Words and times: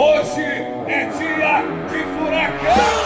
Hoje 0.00 0.42
é 0.42 1.06
dia 1.06 1.62
de 1.90 2.04
furacão! 2.14 2.98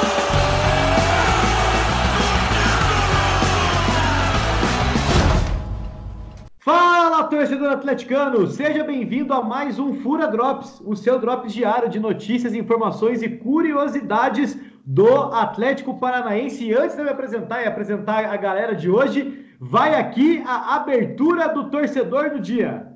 Fala, 6.59 7.25
torcedor 7.25 7.73
atleticano! 7.73 8.47
Seja 8.47 8.85
bem-vindo 8.85 9.33
a 9.33 9.43
mais 9.43 9.79
um 9.79 10.03
Fura 10.03 10.29
Drops, 10.29 10.83
o 10.85 10.95
seu 10.95 11.19
drops 11.19 11.55
diário 11.55 11.89
de 11.89 11.99
notícias, 11.99 12.53
informações 12.53 13.23
e 13.23 13.29
curiosidades 13.39 14.55
do 14.85 15.33
Atlético 15.33 15.99
Paranaense. 15.99 16.63
E 16.63 16.75
antes 16.75 16.95
de 16.95 17.01
eu 17.01 17.07
me 17.07 17.11
apresentar 17.11 17.63
e 17.63 17.67
apresentar 17.67 18.27
a 18.27 18.37
galera 18.37 18.75
de 18.75 18.91
hoje, 18.91 19.47
vai 19.59 19.95
aqui 19.95 20.45
a 20.47 20.77
abertura 20.77 21.49
do 21.49 21.71
torcedor 21.71 22.29
do 22.33 22.39
dia. 22.39 22.87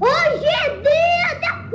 Hoje 0.00 0.46
é 0.46 0.80
dia 0.80 1.38
de 1.38 1.68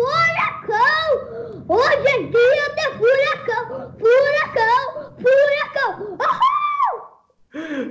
furacão! 0.68 1.64
Hoje 1.70 2.08
é 2.08 2.18
dia 2.24 2.68
de 2.76 2.88
furacão! 2.98 3.94
Furacão! 3.98 5.14
Furacão! 5.18 6.18
Uhul! 6.20 6.48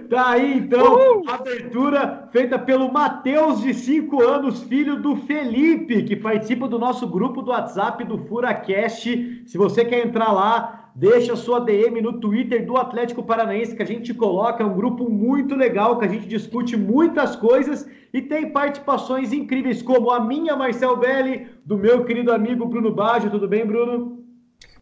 Tá 0.09 0.31
aí 0.31 0.59
então, 0.59 1.23
abertura 1.27 2.29
feita 2.31 2.59
pelo 2.59 2.93
Matheus, 2.93 3.61
de 3.61 3.75
5 3.75 4.23
anos, 4.23 4.63
filho 4.63 5.01
do 5.01 5.17
Felipe, 5.17 6.05
que 6.05 6.15
participa 6.15 6.69
do 6.69 6.79
nosso 6.79 7.07
grupo 7.09 7.43
do 7.43 7.51
WhatsApp 7.51 8.05
do 8.05 8.19
Furacast. 8.27 9.43
Se 9.47 9.59
você 9.59 9.85
quer 9.85 10.07
entrar 10.07 10.31
lá, 10.31 10.76
deixa 10.97 11.37
sua 11.37 11.61
DM 11.61 12.01
no 12.01 12.19
Twitter 12.19 12.65
do 12.65 12.79
Atlético 12.79 13.23
Paranaense, 13.23 13.77
que 13.77 13.83
a 13.83 13.87
gente 13.87 14.15
coloca. 14.15 14.63
É 14.63 14.67
um 14.67 14.75
grupo 14.75 15.11
muito 15.11 15.55
legal, 15.55 15.99
que 15.99 16.07
a 16.07 16.09
gente 16.09 16.27
discute 16.27 16.75
muitas 16.75 17.37
coisas 17.37 17.89
e 18.15 18.23
tem 18.23 18.51
participações 18.51 19.31
incríveis, 19.31 19.83
como 19.83 20.11
a 20.11 20.19
minha, 20.19 20.57
Marcel 20.57 20.97
Belli, 20.97 21.49
do 21.65 21.77
meu 21.77 22.05
querido 22.07 22.33
amigo 22.33 22.65
Bruno 22.65 22.91
Baggio. 22.91 23.31
Tudo 23.31 23.47
bem, 23.47 23.67
Bruno? 23.67 24.25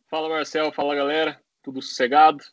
Fala 0.09 0.29
Marcel, 0.29 0.71
fala 0.71 0.95
galera, 0.95 1.41
tudo 1.61 1.83
sossegado? 1.83 2.45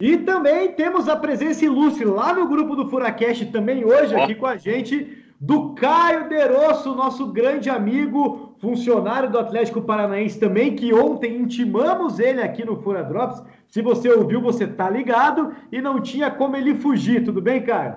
E 0.00 0.16
também 0.18 0.72
temos 0.72 1.08
a 1.08 1.14
presença 1.14 1.64
ilustre 1.64 2.04
lá 2.04 2.34
no 2.34 2.48
grupo 2.48 2.74
do 2.74 2.88
Furacast, 2.88 3.46
também 3.52 3.84
hoje 3.84 4.16
aqui 4.16 4.34
com 4.34 4.46
a 4.46 4.56
gente, 4.56 5.22
do 5.40 5.74
Caio 5.74 6.28
Derosso, 6.28 6.92
nosso 6.96 7.28
grande 7.28 7.70
amigo, 7.70 8.53
funcionário 8.64 9.30
do 9.30 9.38
Atlético 9.38 9.82
Paranaense 9.82 10.40
também, 10.40 10.74
que 10.74 10.94
ontem 10.94 11.36
intimamos 11.36 12.18
ele 12.18 12.40
aqui 12.40 12.64
no 12.64 12.80
Fura 12.80 13.04
Drops. 13.04 13.42
Se 13.68 13.82
você 13.82 14.08
ouviu, 14.08 14.40
você 14.40 14.66
tá 14.66 14.88
ligado 14.88 15.54
e 15.70 15.82
não 15.82 16.00
tinha 16.00 16.30
como 16.30 16.56
ele 16.56 16.74
fugir. 16.74 17.22
Tudo 17.22 17.42
bem, 17.42 17.62
Caio? 17.62 17.96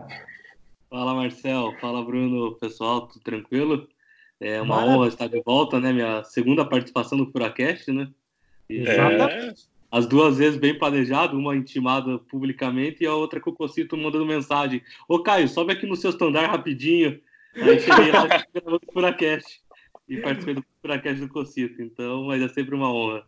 Fala 0.89 1.15
Marcel, 1.15 1.73
fala 1.79 2.03
Bruno, 2.03 2.55
pessoal, 2.55 3.07
tudo 3.07 3.23
tranquilo? 3.23 3.87
É 4.41 4.61
uma 4.61 4.75
Maravilha. 4.75 4.97
honra 4.97 5.07
estar 5.07 5.27
de 5.27 5.41
volta, 5.41 5.79
né? 5.79 5.93
Minha 5.93 6.21
segunda 6.25 6.65
participação 6.65 7.17
no 7.17 7.31
Furacast, 7.31 7.89
né? 7.89 8.09
E 8.69 8.79
Exatamente. 8.79 9.69
as 9.89 10.05
duas 10.05 10.37
vezes 10.37 10.59
bem 10.59 10.77
planejado, 10.77 11.37
uma 11.37 11.55
intimada 11.55 12.19
publicamente 12.19 13.03
e 13.03 13.07
a 13.07 13.15
outra 13.15 13.39
com 13.39 13.51
o 13.51 13.53
Cocito 13.53 13.95
mandando 13.95 14.25
mensagem. 14.25 14.81
Ô 15.07 15.19
Caio, 15.23 15.47
sobe 15.47 15.71
aqui 15.71 15.85
no 15.87 15.95
seu 15.95 16.09
standard 16.09 16.47
rapidinho. 16.47 17.21
Aí 17.55 17.79
cheguei 17.79 18.11
lá 18.11 18.25
e 18.25 18.27
gravando 18.59 18.81
o 18.85 18.91
Furacast. 18.91 19.65
E 20.07 20.17
participei 20.17 20.55
do 20.55 20.63
Furacast 20.81 21.19
do 21.19 21.27
Cocito, 21.29 21.81
então, 21.81 22.25
mas 22.25 22.41
é 22.41 22.47
sempre 22.47 22.75
uma 22.75 22.91
honra. 22.91 23.23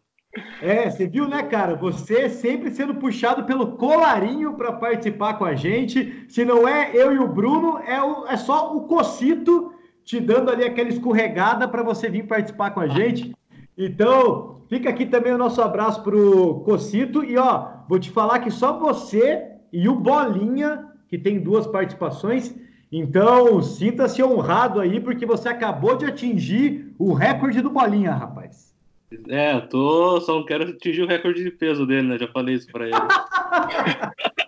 É, 0.61 0.89
você 0.89 1.07
viu, 1.07 1.27
né, 1.27 1.43
cara? 1.43 1.75
Você 1.75 2.29
sempre 2.29 2.69
sendo 2.71 2.95
puxado 2.95 3.43
pelo 3.45 3.77
colarinho 3.77 4.53
para 4.53 4.71
participar 4.71 5.33
com 5.33 5.43
a 5.45 5.55
gente. 5.55 6.25
Se 6.29 6.45
não 6.45 6.67
é 6.67 6.91
eu 6.93 7.11
e 7.11 7.17
o 7.19 7.27
Bruno, 7.27 7.79
é, 7.79 8.01
o- 8.01 8.27
é 8.27 8.37
só 8.37 8.75
o 8.75 8.83
Cocito 8.83 9.73
te 10.05 10.19
dando 10.19 10.51
ali 10.51 10.63
aquela 10.63 10.89
escorregada 10.89 11.67
para 11.67 11.83
você 11.83 12.09
vir 12.09 12.27
participar 12.27 12.71
com 12.71 12.79
a 12.79 12.87
gente. 12.87 13.35
Então, 13.77 14.61
fica 14.69 14.89
aqui 14.89 15.05
também 15.05 15.33
o 15.33 15.37
nosso 15.37 15.61
abraço 15.61 16.03
pro 16.03 16.61
Cocito. 16.65 17.23
E 17.23 17.37
ó, 17.37 17.67
vou 17.87 17.99
te 17.99 18.11
falar 18.11 18.39
que 18.39 18.51
só 18.51 18.77
você 18.77 19.47
e 19.73 19.89
o 19.89 19.95
Bolinha, 19.95 20.85
que 21.07 21.17
tem 21.17 21.39
duas 21.41 21.65
participações. 21.65 22.55
Então, 22.91 23.61
sinta-se 23.61 24.23
honrado 24.23 24.79
aí, 24.79 24.99
porque 24.99 25.25
você 25.25 25.47
acabou 25.49 25.95
de 25.95 26.05
atingir 26.05 26.93
o 26.97 27.13
recorde 27.13 27.61
do 27.61 27.69
Bolinha, 27.69 28.13
rapaz. 28.13 28.75
É, 29.27 29.55
eu 29.55 29.67
tô, 29.67 30.21
só 30.21 30.35
não 30.35 30.45
quero 30.45 30.69
atingir 30.69 31.03
o 31.03 31.07
recorde 31.07 31.43
de 31.43 31.51
peso 31.51 31.85
dele, 31.85 32.07
né? 32.07 32.17
Já 32.17 32.27
falei 32.27 32.55
isso 32.55 32.67
pra 32.71 32.85
ele. 32.85 32.95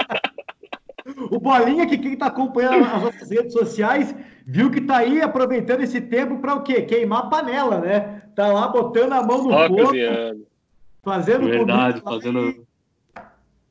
O 1.29 1.39
Bolinha, 1.39 1.87
que 1.87 1.97
quem 1.97 2.13
está 2.13 2.27
acompanhando 2.27 2.85
as 2.85 3.03
nossas 3.03 3.29
redes 3.29 3.53
sociais, 3.53 4.15
viu 4.45 4.71
que 4.71 4.81
tá 4.81 4.97
aí 4.97 5.21
aproveitando 5.21 5.81
esse 5.81 5.99
tempo 5.99 6.39
para 6.39 6.55
o 6.55 6.63
quê? 6.63 6.81
Queimar 6.81 7.25
a 7.25 7.27
panela, 7.27 7.79
né? 7.79 8.21
Tá 8.35 8.47
lá 8.47 8.67
botando 8.67 9.13
a 9.13 9.23
mão 9.23 9.43
no 9.43 9.51
Ó, 9.51 9.67
fogo, 9.67 9.85
cozinhando. 9.87 10.47
fazendo 11.03 11.45
Verdade, 11.47 12.01
fazendo. 12.01 12.65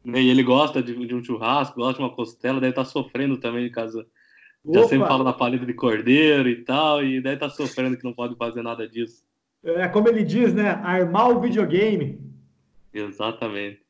E 0.04 0.30
ele 0.30 0.42
gosta 0.42 0.82
de, 0.82 0.94
de 1.06 1.14
um 1.14 1.22
churrasco, 1.22 1.76
gosta 1.76 1.98
de 1.98 2.00
uma 2.00 2.14
costela, 2.14 2.60
deve 2.60 2.70
estar 2.70 2.84
sofrendo 2.84 3.36
também 3.38 3.66
em 3.66 3.70
casa. 3.70 4.06
E- 4.64 4.72
Já 4.74 4.80
Opa, 4.80 4.88
sempre 4.88 5.08
fala 5.08 5.24
da 5.24 5.32
paleta 5.32 5.64
de 5.66 5.74
cordeiro 5.74 6.48
e 6.48 6.64
tal, 6.64 7.02
e 7.04 7.20
deve 7.20 7.34
estar 7.36 7.50
sofrendo 7.50 7.96
que 7.96 8.04
não 8.04 8.12
pode 8.12 8.36
fazer 8.36 8.62
nada 8.62 8.88
disso. 8.88 9.22
é 9.64 9.88
como 9.88 10.08
ele 10.08 10.24
diz, 10.24 10.54
né? 10.54 10.70
Armar 10.82 11.30
o 11.30 11.40
videogame. 11.40 12.20
Exatamente. 12.92 13.80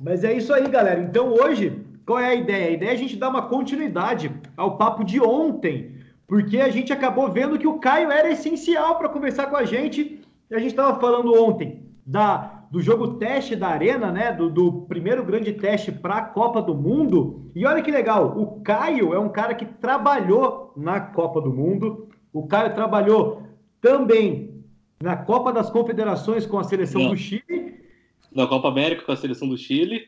Mas 0.00 0.24
é 0.24 0.32
isso 0.32 0.52
aí, 0.52 0.68
galera. 0.68 1.00
Então 1.00 1.32
hoje, 1.32 1.82
qual 2.06 2.18
é 2.18 2.28
a 2.30 2.34
ideia? 2.34 2.68
A 2.68 2.72
ideia 2.72 2.90
é 2.90 2.94
a 2.94 2.96
gente 2.96 3.16
dar 3.16 3.28
uma 3.28 3.42
continuidade 3.48 4.30
ao 4.56 4.76
papo 4.76 5.04
de 5.04 5.20
ontem, 5.20 5.96
porque 6.26 6.58
a 6.60 6.68
gente 6.68 6.92
acabou 6.92 7.30
vendo 7.30 7.58
que 7.58 7.66
o 7.66 7.78
Caio 7.78 8.10
era 8.10 8.30
essencial 8.30 8.96
para 8.98 9.08
conversar 9.08 9.46
com 9.46 9.56
a 9.56 9.64
gente. 9.64 10.20
E 10.50 10.54
a 10.54 10.58
gente 10.58 10.70
estava 10.70 10.98
falando 10.98 11.32
ontem 11.40 11.84
da, 12.04 12.59
do 12.70 12.80
jogo 12.80 13.14
teste 13.14 13.56
da 13.56 13.68
Arena, 13.68 14.12
né? 14.12 14.32
Do, 14.32 14.48
do 14.48 14.82
primeiro 14.82 15.24
grande 15.24 15.52
teste 15.52 15.90
para 15.90 16.16
a 16.18 16.22
Copa 16.22 16.62
do 16.62 16.74
Mundo. 16.74 17.50
E 17.54 17.66
olha 17.66 17.82
que 17.82 17.90
legal, 17.90 18.38
o 18.38 18.60
Caio 18.62 19.12
é 19.12 19.18
um 19.18 19.28
cara 19.28 19.54
que 19.54 19.64
trabalhou 19.66 20.72
na 20.76 21.00
Copa 21.00 21.40
do 21.40 21.52
Mundo. 21.52 22.08
O 22.32 22.46
Caio 22.46 22.72
trabalhou 22.74 23.42
também 23.80 24.62
na 25.02 25.16
Copa 25.16 25.52
das 25.52 25.68
Confederações 25.68 26.46
com 26.46 26.58
a 26.58 26.64
seleção 26.64 27.02
Não. 27.02 27.10
do 27.10 27.16
Chile. 27.16 27.80
Na 28.32 28.46
Copa 28.46 28.68
América 28.68 29.02
com 29.04 29.10
a 29.12 29.16
seleção 29.16 29.48
do 29.48 29.58
Chile. 29.58 30.02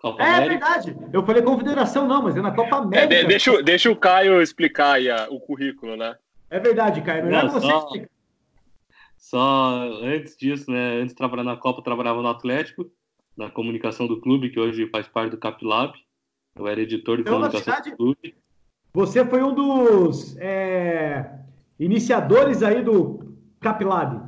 Copa 0.00 0.22
É 0.22 0.34
América. 0.34 0.66
verdade. 0.66 0.96
Eu 1.12 1.24
falei 1.24 1.42
confederação, 1.42 2.08
não, 2.08 2.22
mas 2.22 2.36
é 2.36 2.42
na 2.42 2.50
Copa 2.50 2.74
É, 2.76 2.78
América. 2.80 3.22
de- 3.22 3.26
deixa, 3.28 3.52
o- 3.52 3.62
deixa 3.62 3.90
o 3.90 3.96
Caio 3.96 4.42
explicar 4.42 4.94
aí 4.94 5.08
a- 5.08 5.28
o 5.30 5.38
currículo, 5.38 5.96
né? 5.96 6.16
É 6.50 6.58
verdade, 6.58 7.00
Caio. 7.02 7.24
Melhor 7.24 7.44
Não, 7.44 7.50
você 7.50 7.66
só- 7.66 7.78
explicar. 7.78 8.08
Só 9.28 9.88
antes 10.02 10.36
disso, 10.36 10.70
né? 10.70 10.96
Antes 10.98 11.08
de 11.08 11.14
trabalhar 11.14 11.44
na 11.44 11.56
Copa, 11.56 11.80
eu 11.80 11.84
trabalhava 11.84 12.20
no 12.20 12.28
Atlético, 12.28 12.90
na 13.34 13.50
comunicação 13.50 14.06
do 14.06 14.20
clube, 14.20 14.50
que 14.50 14.60
hoje 14.60 14.86
faz 14.90 15.08
parte 15.08 15.30
do 15.30 15.38
Capilab. 15.38 15.94
Eu 16.54 16.68
era 16.68 16.78
editor 16.82 17.16
de 17.16 17.22
Então, 17.22 17.36
comunicação 17.36 17.72
verdade- 17.72 17.90
do 17.92 17.96
clube. 17.96 18.34
Você 18.92 19.24
foi 19.24 19.42
um 19.42 19.54
dos 19.54 20.36
é, 20.36 21.38
iniciadores 21.80 22.62
aí 22.62 22.82
do 22.82 23.34
Capilab. 23.60 24.20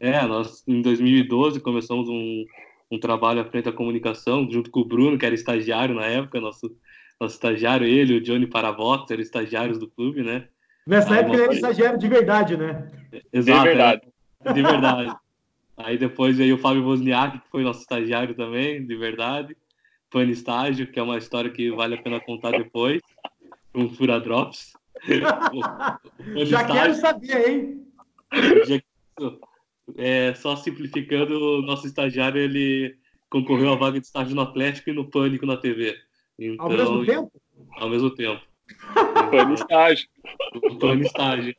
É, 0.00 0.20
nós 0.26 0.66
em 0.66 0.82
2012 0.82 1.60
começamos 1.60 2.08
um, 2.08 2.44
um 2.90 2.98
trabalho 2.98 3.40
à 3.40 3.44
frente 3.44 3.66
da 3.66 3.72
comunicação, 3.72 4.50
junto 4.50 4.68
com 4.68 4.80
o 4.80 4.84
Bruno, 4.84 5.16
que 5.16 5.24
era 5.24 5.34
estagiário 5.34 5.94
na 5.94 6.06
época, 6.06 6.40
nosso, 6.40 6.76
nosso 7.20 7.34
estagiário, 7.36 7.86
ele, 7.86 8.16
o 8.16 8.20
Johnny 8.20 8.48
Paravox, 8.48 9.08
eram 9.12 9.22
estagiários 9.22 9.78
do 9.78 9.88
clube, 9.88 10.24
né? 10.24 10.48
Nessa 10.84 11.14
Ah, 11.14 11.18
época 11.18 11.34
ele 11.36 11.42
era 11.44 11.52
estagiário 11.52 11.98
de 12.00 12.08
verdade, 12.08 12.56
né? 12.56 12.90
Exato, 13.32 13.62
verdade. 13.64 14.09
De 14.54 14.62
verdade. 14.62 15.14
Aí 15.76 15.96
depois 15.98 16.36
veio 16.36 16.56
o 16.56 16.58
Fábio 16.58 16.84
Wozniak, 16.84 17.38
que 17.40 17.48
foi 17.50 17.62
nosso 17.62 17.80
estagiário 17.80 18.34
também, 18.34 18.84
de 18.86 18.96
verdade. 18.96 19.56
Pane 20.10 20.32
Estágio, 20.32 20.86
que 20.90 20.98
é 20.98 21.02
uma 21.02 21.18
história 21.18 21.50
que 21.50 21.70
vale 21.70 21.94
a 21.94 22.02
pena 22.02 22.20
contar 22.20 22.50
depois. 22.52 23.00
Um 23.74 23.88
Fura 23.88 24.20
Drops. 24.20 24.72
Já 26.46 26.64
quero 26.64 26.94
saber, 26.94 27.48
hein? 27.48 27.86
Já- 28.66 28.80
É, 29.96 30.34
só 30.34 30.54
simplificando, 30.56 31.58
o 31.58 31.62
nosso 31.62 31.86
estagiário 31.86 32.40
ele 32.40 32.96
concorreu 33.28 33.72
à 33.72 33.76
vaga 33.76 33.98
de 34.00 34.06
estágio 34.06 34.34
no 34.36 34.42
Atlético 34.42 34.90
e 34.90 34.92
no 34.92 35.08
Pânico 35.10 35.44
na 35.46 35.56
TV. 35.56 35.96
Então, 36.38 36.64
Ao 36.66 36.70
mesmo 36.70 37.04
tempo? 37.06 37.32
Ao 37.76 37.88
mesmo 37.88 38.10
tempo. 38.10 38.40
Foi 39.30 39.44
no 39.44 39.54
estágio. 39.54 40.08
O 40.54 40.76
plano 40.76 41.02
estágio. 41.02 41.54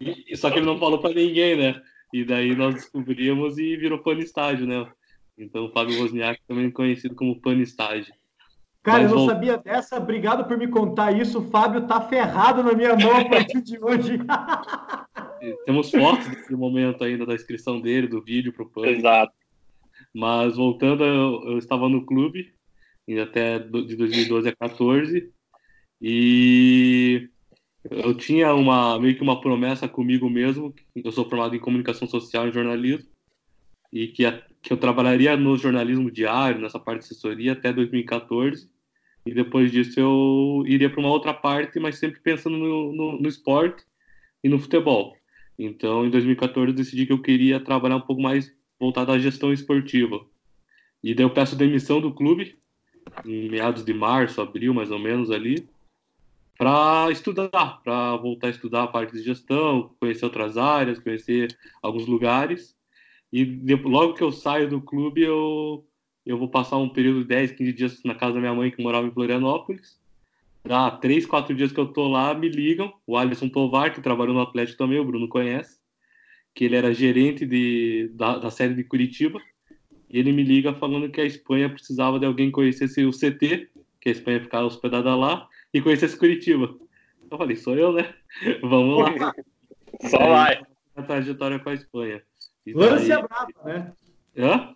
E, 0.00 0.24
e- 0.32 0.36
só 0.36 0.50
que 0.50 0.58
ele 0.58 0.66
não 0.66 0.78
falou 0.78 0.98
pra 1.00 1.10
ninguém, 1.10 1.56
né? 1.56 1.82
E 2.16 2.24
daí 2.24 2.56
nós 2.56 2.74
descobrimos 2.74 3.58
e 3.58 3.76
virou 3.76 3.98
pano 3.98 4.20
estágio, 4.20 4.66
né? 4.66 4.90
Então 5.36 5.66
o 5.66 5.70
Fábio 5.70 6.00
Wozniak 6.00 6.40
também 6.48 6.70
conhecido 6.70 7.14
como 7.14 7.38
pano 7.42 7.60
estágio. 7.60 8.14
Cara, 8.82 9.02
Mas 9.02 9.12
eu 9.12 9.18
não 9.18 9.26
sabia 9.26 9.58
dessa. 9.58 9.98
Obrigado 9.98 10.48
por 10.48 10.56
me 10.56 10.66
contar 10.66 11.12
isso. 11.12 11.40
O 11.40 11.50
Fábio 11.50 11.86
tá 11.86 12.00
ferrado 12.00 12.62
na 12.62 12.72
minha 12.72 12.96
mão 12.96 13.18
a 13.18 13.28
partir 13.28 13.60
de 13.60 13.78
hoje. 13.78 14.18
Temos 15.66 15.90
fotos 15.90 16.26
desse 16.28 16.56
momento 16.56 17.04
ainda 17.04 17.26
da 17.26 17.34
inscrição 17.34 17.82
dele, 17.82 18.06
do 18.06 18.22
vídeo 18.22 18.50
pro 18.50 18.70
pânico. 18.70 19.00
Exato. 19.00 19.34
Mas 20.14 20.56
voltando, 20.56 21.04
eu, 21.04 21.50
eu 21.50 21.58
estava 21.58 21.86
no 21.86 22.06
clube 22.06 22.54
e 23.06 23.18
até 23.18 23.58
de 23.58 23.94
2012 23.94 24.48
a 24.48 24.56
14 24.56 25.30
e 26.00 27.28
eu 27.90 28.14
tinha 28.14 28.54
uma 28.54 28.98
meio 28.98 29.16
que 29.16 29.22
uma 29.22 29.40
promessa 29.40 29.88
comigo 29.88 30.28
mesmo. 30.28 30.74
Eu 30.94 31.12
sou 31.12 31.28
formado 31.28 31.54
em 31.54 31.60
comunicação 31.60 32.06
social 32.08 32.48
e 32.48 32.52
jornalismo 32.52 33.08
e 33.92 34.08
que, 34.08 34.24
a, 34.26 34.42
que 34.62 34.72
eu 34.72 34.76
trabalharia 34.76 35.36
no 35.36 35.56
jornalismo 35.56 36.10
diário, 36.10 36.60
nessa 36.60 36.78
parte 36.78 37.00
de 37.00 37.06
assessoria 37.06 37.52
até 37.52 37.72
2014 37.72 38.68
e 39.26 39.34
depois 39.34 39.72
disso 39.72 39.98
eu 39.98 40.62
iria 40.66 40.88
para 40.88 41.00
uma 41.00 41.10
outra 41.10 41.34
parte, 41.34 41.80
mas 41.80 41.98
sempre 41.98 42.20
pensando 42.20 42.56
no, 42.56 42.92
no, 42.92 43.20
no, 43.20 43.28
esporte 43.28 43.84
e 44.42 44.48
no 44.48 44.58
futebol. 44.58 45.16
Então, 45.58 46.06
em 46.06 46.10
2014 46.10 46.70
eu 46.70 46.76
decidi 46.76 47.06
que 47.06 47.12
eu 47.12 47.20
queria 47.20 47.58
trabalhar 47.58 47.96
um 47.96 48.02
pouco 48.02 48.22
mais 48.22 48.54
voltado 48.78 49.10
à 49.10 49.18
gestão 49.18 49.52
esportiva. 49.52 50.24
E 51.02 51.12
daí 51.12 51.24
eu 51.24 51.30
peço 51.30 51.56
demissão 51.56 52.00
do 52.00 52.14
clube 52.14 52.56
em 53.24 53.48
meados 53.48 53.84
de 53.84 53.92
março, 53.92 54.40
abril, 54.40 54.72
mais 54.72 54.92
ou 54.92 54.98
menos 54.98 55.30
ali, 55.30 55.68
para 56.56 57.10
estudar, 57.10 57.80
para 57.82 58.16
voltar 58.16 58.48
a 58.48 58.50
estudar 58.50 58.82
a 58.84 58.86
parte 58.88 59.12
de 59.12 59.22
gestão, 59.22 59.94
conhecer 60.00 60.24
outras 60.24 60.56
áreas, 60.56 60.98
conhecer 60.98 61.56
alguns 61.82 62.06
lugares. 62.06 62.74
E 63.32 63.44
logo 63.84 64.14
que 64.14 64.22
eu 64.22 64.32
saio 64.32 64.68
do 64.68 64.80
clube, 64.80 65.22
eu 65.22 65.86
eu 66.26 66.36
vou 66.36 66.48
passar 66.48 66.76
um 66.76 66.88
período 66.88 67.20
de 67.20 67.28
10, 67.28 67.52
15 67.52 67.72
dias 67.72 68.02
na 68.04 68.14
casa 68.14 68.34
da 68.34 68.40
minha 68.40 68.52
mãe, 68.52 68.72
que 68.72 68.82
morava 68.82 69.06
em 69.06 69.12
Florianópolis. 69.12 70.00
Há 70.68 70.90
3, 70.90 71.24
4 71.24 71.54
dias 71.54 71.70
que 71.70 71.78
eu 71.78 71.86
tô 71.86 72.08
lá, 72.08 72.34
me 72.34 72.48
ligam. 72.48 72.92
O 73.06 73.16
Alisson 73.16 73.48
Tovar, 73.48 73.94
que 73.94 74.00
trabalhou 74.00 74.34
no 74.34 74.40
Atlético 74.40 74.76
também, 74.76 74.98
o 74.98 75.04
Bruno 75.04 75.28
conhece, 75.28 75.78
que 76.52 76.64
ele 76.64 76.74
era 76.74 76.92
gerente 76.92 77.46
de, 77.46 78.10
da, 78.12 78.38
da 78.38 78.50
série 78.50 78.74
de 78.74 78.82
Curitiba. 78.82 79.40
E 80.10 80.18
ele 80.18 80.32
me 80.32 80.42
liga 80.42 80.74
falando 80.74 81.08
que 81.08 81.20
a 81.20 81.24
Espanha 81.24 81.70
precisava 81.70 82.18
de 82.18 82.26
alguém 82.26 82.46
que 82.46 82.54
conhecesse 82.54 83.04
o 83.04 83.12
CT, 83.12 83.68
que 84.00 84.08
a 84.08 84.12
Espanha 84.12 84.40
ficava 84.40 84.66
hospedada 84.66 85.14
lá, 85.14 85.48
e 85.76 85.82
conhecesse 85.82 86.16
Curitiba. 86.16 86.74
Eu 87.30 87.38
falei, 87.38 87.56
sou 87.56 87.76
eu, 87.76 87.92
né? 87.92 88.14
Vamos 88.62 88.98
lá. 88.98 89.34
Só 90.08 90.18
vai. 90.18 90.62
A 90.94 91.02
trajetória 91.02 91.58
com 91.58 91.68
a 91.68 91.74
Espanha. 91.74 92.22
Lance 92.66 93.12
a 93.12 93.22
brava, 93.22 93.48
né? 93.64 93.92
Hã? 94.36 94.74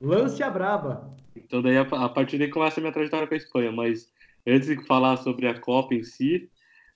Lance 0.00 0.42
a 0.42 0.50
braba. 0.50 1.16
Então 1.36 1.62
daí 1.62 1.76
a, 1.76 1.84
partir 1.84 2.38
daí 2.38 2.48
começa 2.48 2.80
a 2.80 2.82
minha 2.82 2.92
trajetória 2.92 3.26
com 3.26 3.34
a 3.34 3.36
Espanha, 3.36 3.72
mas 3.72 4.12
antes 4.46 4.68
de 4.68 4.84
falar 4.86 5.16
sobre 5.18 5.46
a 5.46 5.58
Copa 5.58 5.94
em 5.94 6.02
si, 6.02 6.50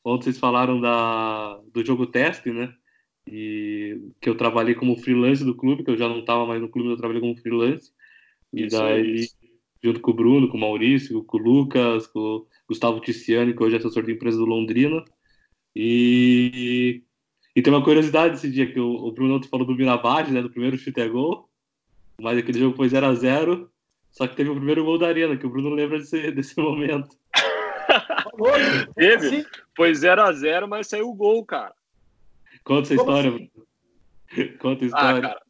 ontem 0.05 0.25
vocês 0.25 0.39
falaram 0.39 0.81
da, 0.81 1.61
do 1.73 1.85
jogo 1.85 2.07
teste, 2.07 2.51
né? 2.51 2.75
E 3.27 4.01
que 4.21 4.29
eu 4.29 4.37
trabalhei 4.37 4.75
como 4.75 4.99
freelance 4.99 5.45
do 5.45 5.55
clube, 5.55 5.85
que 5.85 5.91
eu 5.91 5.97
já 5.97 6.09
não 6.09 6.21
estava 6.21 6.45
mais 6.45 6.61
no 6.61 6.69
clube, 6.69 6.91
eu 6.91 6.97
trabalhei 6.97 7.21
como 7.21 7.37
freelance. 7.37 7.93
E 8.53 8.67
isso, 8.67 8.77
daí, 8.77 9.15
isso. 9.15 9.37
Junto 9.85 10.01
com 10.01 10.13
o 10.13 10.15
Bruno, 10.15 10.49
com 10.49 10.57
o 10.57 10.61
Maurício, 10.61 11.23
com 11.25 11.37
o 11.37 11.41
Lucas, 11.41 12.07
com 12.07 12.19
o 12.19 12.47
Gustavo 12.67 13.01
Ticiani, 13.01 13.55
que 13.55 13.63
hoje 13.63 13.77
é 13.77 13.79
assessor 13.79 14.03
de 14.03 14.13
empresa 14.13 14.39
do 14.39 14.47
Londrina. 14.47 15.05
E, 15.77 17.03
e 17.55 17.61
tem 17.61 17.71
uma 17.71 17.85
curiosidade 17.85 18.35
desse 18.35 18.51
dia, 18.51 18.73
que 18.73 18.81
o, 18.81 18.91
o 18.91 19.13
Bruno 19.13 19.43
falou 19.47 19.67
do 19.67 19.75
Mirabade, 19.75 20.33
né? 20.33 20.41
Do 20.41 20.51
primeiro 20.51 20.79
chute 20.79 21.01
é 21.01 21.09
gol. 21.09 21.51
Mas 22.19 22.39
aquele 22.39 22.61
jogo 22.61 22.77
foi 22.77 22.89
0 22.89 23.07
a 23.07 23.15
0 23.15 23.71
só 24.11 24.29
que 24.29 24.37
teve 24.37 24.49
o 24.49 24.55
primeiro 24.55 24.85
gol 24.85 24.97
da 24.97 25.09
Arena, 25.09 25.37
que 25.37 25.45
o 25.45 25.51
Bruno 25.51 25.71
lembra 25.71 25.99
desse, 25.99 26.31
desse 26.33 26.59
momento. 26.59 27.09
teve? 28.95 29.27
Assim? 29.27 29.45
Foi 29.77 29.93
0 29.93 30.23
a 30.23 30.33
0 30.33 30.69
mas 30.69 30.87
saiu 30.87 31.11
o 31.11 31.15
gol, 31.15 31.45
cara. 31.45 31.75
Conta 32.63 32.95
essa 32.95 32.97
Como 32.97 33.11
história, 33.11 33.31
assim? 33.35 33.51
Bruno. 33.53 34.59
Conta 34.59 34.85
a 34.85 34.87
história. 34.87 35.19
Ah, 35.19 35.21
cara, 35.21 35.43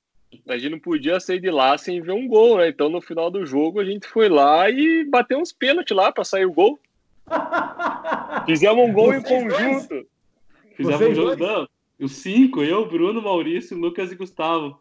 a 0.49 0.57
gente 0.57 0.71
não 0.73 0.79
podia 0.79 1.21
sair 1.21 1.41
de 1.41 1.51
lá 1.51 1.77
sem 1.77 2.01
ver 2.01 2.13
um 2.13 2.27
gol, 2.27 2.59
né? 2.59 2.69
Então 2.69 2.89
no 2.89 3.01
final 3.01 3.31
do 3.31 3.45
jogo 3.45 3.81
a 3.81 3.85
gente 3.85 4.07
foi 4.07 4.29
lá 4.29 4.69
e 4.71 5.05
bateu 5.05 5.39
uns 5.39 5.53
pênaltis 5.53 5.97
lá 5.97 6.13
para 6.13 6.25
sair 6.25 6.47
o 6.47 6.53
gol. 6.53 6.79
Fizemos 8.47 8.89
um 8.89 8.93
gol 8.93 9.13
Vocês 9.13 9.25
em 9.25 9.29
conjunto. 9.29 9.89
Dois? 9.89 10.07
Fizemos 10.77 10.99
Vocês 10.99 11.11
um 11.11 11.15
jogo, 11.15 11.37
não. 11.47 11.69
Os 12.01 12.13
cinco, 12.13 12.63
eu, 12.63 12.89
Bruno, 12.89 13.23
Maurício, 13.23 13.79
Lucas 13.79 14.11
e 14.11 14.17
Gustavo. 14.17 14.79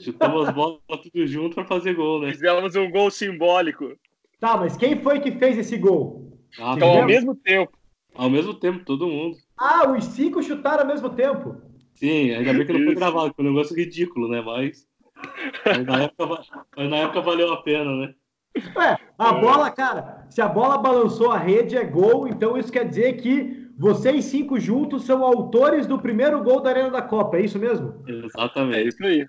Chutamos 0.00 0.48
as 0.48 0.54
bolas 0.54 0.80
tudo 1.02 1.26
junto 1.26 1.54
para 1.54 1.64
fazer 1.64 1.94
gol, 1.94 2.20
né? 2.20 2.32
Fizemos 2.32 2.74
um 2.74 2.90
gol 2.90 3.10
simbólico. 3.10 3.96
Tá, 4.40 4.56
mas 4.56 4.76
quem 4.76 5.00
foi 5.00 5.20
que 5.20 5.32
fez 5.32 5.56
esse 5.56 5.76
gol? 5.76 6.36
Ah, 6.58 6.74
então, 6.76 6.88
ao 6.88 7.06
mesmo 7.06 7.34
tempo. 7.34 7.72
Ao 8.14 8.28
mesmo 8.28 8.54
tempo, 8.54 8.84
todo 8.84 9.06
mundo. 9.06 9.36
Ah, 9.56 9.88
os 9.90 10.04
cinco 10.04 10.42
chutaram 10.42 10.82
ao 10.82 10.86
mesmo 10.86 11.10
tempo? 11.10 11.56
Sim, 11.94 12.32
ainda 12.32 12.52
bem 12.52 12.66
que 12.66 12.72
não 12.72 12.84
foi 12.84 12.94
gravado, 12.94 13.34
que 13.34 13.40
é 13.40 13.44
um 13.44 13.48
negócio 13.48 13.76
ridículo, 13.76 14.28
né? 14.28 14.40
Mas, 14.40 14.87
mas, 15.64 15.84
na 15.84 16.02
época, 16.02 16.42
mas 16.76 16.90
na 16.90 16.96
época 16.96 17.20
valeu 17.20 17.52
a 17.52 17.62
pena, 17.62 17.90
né? 17.96 18.14
Ué, 18.76 18.98
a 19.16 19.32
bola, 19.32 19.70
cara, 19.70 20.26
se 20.30 20.40
a 20.40 20.48
bola 20.48 20.78
balançou 20.78 21.30
a 21.30 21.38
rede, 21.38 21.76
é 21.76 21.84
gol, 21.84 22.26
então 22.26 22.56
isso 22.56 22.72
quer 22.72 22.88
dizer 22.88 23.14
que 23.14 23.68
vocês 23.78 24.24
cinco 24.24 24.58
juntos 24.58 25.04
são 25.04 25.22
autores 25.22 25.86
do 25.86 26.00
primeiro 26.00 26.42
gol 26.42 26.60
da 26.60 26.70
Arena 26.70 26.90
da 26.90 27.02
Copa, 27.02 27.36
é 27.36 27.42
isso 27.42 27.58
mesmo? 27.58 28.02
Exatamente. 28.06 28.78
É 28.78 28.88
isso 28.88 29.04
aí. 29.04 29.26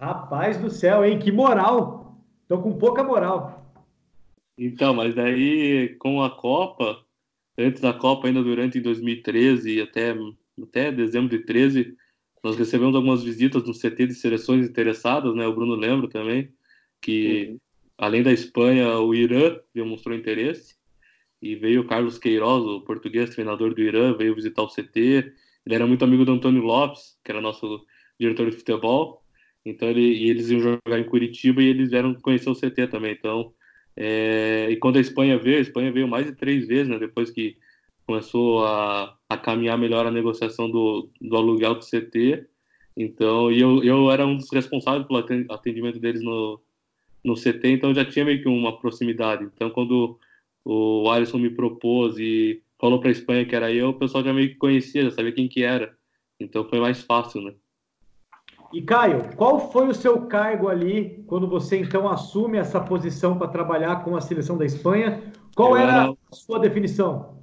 Rapaz 0.00 0.56
do 0.56 0.70
céu, 0.70 1.04
hein? 1.04 1.18
Que 1.18 1.30
moral! 1.30 2.18
Tô 2.48 2.60
com 2.60 2.76
pouca 2.78 3.04
moral. 3.04 3.72
Então, 4.56 4.94
mas 4.94 5.14
daí 5.14 5.96
com 5.98 6.22
a 6.22 6.30
Copa, 6.30 7.04
antes 7.58 7.80
da 7.80 7.92
Copa, 7.92 8.26
ainda 8.26 8.42
durante 8.42 8.80
2013 8.80 9.76
e 9.76 9.80
até, 9.82 10.14
até 10.62 10.90
dezembro 10.90 11.28
de 11.28 11.44
13, 11.44 11.96
nós 12.42 12.56
recebemos 12.56 12.94
algumas 12.94 13.22
visitas 13.22 13.64
no 13.64 13.72
CT 13.72 14.08
de 14.08 14.14
seleções 14.14 14.68
interessadas, 14.68 15.34
né? 15.34 15.46
O 15.46 15.54
Bruno 15.54 15.74
lembra 15.74 16.08
também, 16.08 16.52
que 17.00 17.50
uhum. 17.50 17.60
além 17.98 18.22
da 18.22 18.32
Espanha, 18.32 18.98
o 18.98 19.14
Irã 19.14 19.58
demonstrou 19.74 20.16
interesse. 20.16 20.74
E 21.40 21.56
veio 21.56 21.82
o 21.82 21.86
Carlos 21.86 22.18
Queiroz, 22.18 22.64
o 22.64 22.80
português 22.82 23.30
treinador 23.30 23.74
do 23.74 23.82
Irã, 23.82 24.16
veio 24.16 24.34
visitar 24.34 24.62
o 24.62 24.68
CT. 24.68 25.32
Ele 25.66 25.74
era 25.74 25.86
muito 25.86 26.04
amigo 26.04 26.24
do 26.24 26.32
Antônio 26.32 26.62
Lopes, 26.62 27.18
que 27.24 27.30
era 27.30 27.40
nosso 27.40 27.84
diretor 28.18 28.50
de 28.50 28.56
futebol. 28.56 29.22
Então 29.64 29.88
ele, 29.88 30.00
e 30.00 30.30
eles 30.30 30.50
iam 30.50 30.60
jogar 30.60 30.98
em 30.98 31.04
Curitiba 31.04 31.62
e 31.62 31.66
eles 31.66 31.90
vieram 31.90 32.14
conhecer 32.14 32.50
o 32.50 32.54
CT 32.54 32.88
também. 32.88 33.12
Então, 33.12 33.52
é, 33.96 34.68
e 34.70 34.76
quando 34.76 34.96
a 34.96 35.00
Espanha 35.00 35.38
veio, 35.38 35.58
a 35.58 35.62
Espanha 35.62 35.92
veio 35.92 36.08
mais 36.08 36.26
de 36.26 36.34
três 36.34 36.66
vezes, 36.66 36.88
né? 36.88 36.98
Depois 36.98 37.30
que 37.30 37.56
começou 38.06 38.64
a, 38.64 39.16
a 39.28 39.36
caminhar 39.36 39.78
melhor 39.78 40.06
a 40.06 40.10
negociação 40.10 40.70
do, 40.70 41.08
do 41.20 41.36
aluguel 41.36 41.74
do 41.74 41.84
CT. 41.84 42.46
Então, 42.96 43.50
e 43.50 43.60
eu, 43.60 43.82
eu 43.82 44.10
era 44.10 44.26
um 44.26 44.36
dos 44.36 44.50
responsáveis 44.52 45.06
pelo 45.06 45.18
atendimento 45.50 45.98
deles 45.98 46.22
no, 46.22 46.60
no 47.24 47.34
CT, 47.34 47.68
então 47.68 47.94
já 47.94 48.04
tinha 48.04 48.24
meio 48.24 48.42
que 48.42 48.48
uma 48.48 48.78
proximidade. 48.78 49.44
Então, 49.44 49.70
quando 49.70 50.18
o 50.64 51.10
Alisson 51.10 51.38
me 51.38 51.50
propôs 51.50 52.18
e 52.18 52.62
falou 52.78 53.00
para 53.00 53.08
a 53.08 53.12
Espanha 53.12 53.44
que 53.44 53.54
era 53.54 53.72
eu, 53.72 53.90
o 53.90 53.94
pessoal 53.94 54.24
já 54.24 54.32
meio 54.32 54.50
que 54.50 54.56
conhecia, 54.56 55.04
já 55.04 55.10
sabia 55.10 55.32
quem 55.32 55.48
que 55.48 55.62
era. 55.62 55.96
Então 56.38 56.68
foi 56.68 56.80
mais 56.80 57.02
fácil, 57.02 57.42
né? 57.42 57.54
E 58.72 58.80
Caio, 58.80 59.36
qual 59.36 59.70
foi 59.70 59.86
o 59.86 59.94
seu 59.94 60.22
cargo 60.22 60.68
ali 60.68 61.22
quando 61.26 61.46
você 61.46 61.78
então 61.78 62.08
assume 62.08 62.56
essa 62.56 62.80
posição 62.80 63.36
para 63.36 63.48
trabalhar 63.48 64.02
com 64.02 64.16
a 64.16 64.20
seleção 64.20 64.56
da 64.56 64.64
Espanha? 64.64 65.22
Qual 65.54 65.76
era, 65.76 65.92
era, 65.92 66.10
a 66.10 66.34
sua 66.34 66.58
definição? 66.58 67.41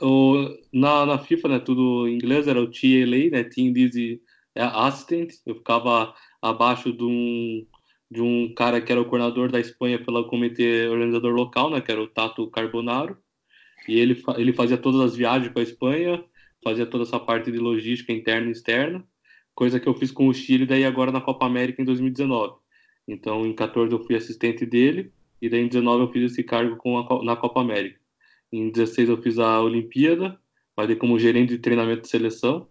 O, 0.00 0.48
na, 0.72 1.06
na 1.06 1.18
FIFA, 1.18 1.48
né, 1.48 1.58
tudo 1.58 2.08
em 2.08 2.14
inglês 2.14 2.48
era 2.48 2.60
o 2.60 2.70
TLA, 2.70 3.30
né, 3.30 3.44
Team 3.44 3.72
Lead 3.72 4.20
Assistant. 4.54 5.32
Eu 5.46 5.56
ficava 5.56 6.14
abaixo 6.42 6.92
de 6.92 7.04
um, 7.04 7.66
de 8.10 8.20
um 8.20 8.52
cara 8.54 8.80
que 8.80 8.92
era 8.92 9.00
o 9.00 9.04
coordenador 9.04 9.50
da 9.50 9.60
Espanha 9.60 10.02
pelo 10.02 10.26
comitê 10.26 10.88
organizador 10.88 11.32
local, 11.32 11.70
né, 11.70 11.80
que 11.80 11.92
era 11.92 12.02
o 12.02 12.08
Tato 12.08 12.50
Carbonaro. 12.50 13.16
E 13.88 13.98
ele, 13.98 14.22
ele 14.36 14.52
fazia 14.52 14.78
todas 14.78 15.00
as 15.00 15.16
viagens 15.16 15.52
para 15.52 15.62
a 15.62 15.64
Espanha, 15.64 16.24
fazia 16.62 16.86
toda 16.86 17.04
essa 17.04 17.20
parte 17.20 17.52
de 17.52 17.58
logística 17.58 18.12
interna 18.12 18.48
e 18.48 18.52
externa 18.52 19.04
coisa 19.54 19.78
que 19.78 19.88
eu 19.88 19.94
fiz 19.94 20.10
com 20.10 20.28
o 20.28 20.34
Chile 20.34 20.66
daí 20.66 20.84
agora 20.84 21.12
na 21.12 21.20
Copa 21.20 21.46
América 21.46 21.80
em 21.80 21.84
2019. 21.84 22.56
Então, 23.06 23.46
em 23.46 23.54
14 23.54 23.92
eu 23.92 24.00
fui 24.00 24.16
assistente 24.16 24.66
dele 24.66 25.12
e 25.40 25.48
daí 25.48 25.60
em 25.60 25.68
19 25.68 26.04
eu 26.04 26.12
fiz 26.12 26.32
esse 26.32 26.42
cargo 26.42 26.76
com 26.76 26.98
a, 26.98 27.24
na 27.24 27.36
Copa 27.36 27.60
América. 27.60 28.00
Em 28.52 28.70
16 28.70 29.08
eu 29.08 29.20
fiz 29.20 29.38
a 29.38 29.60
Olimpíada, 29.60 30.38
mas 30.76 30.92
como 30.98 31.18
gerente 31.18 31.50
de 31.50 31.58
treinamento 31.58 32.02
de 32.02 32.08
seleção. 32.08 32.68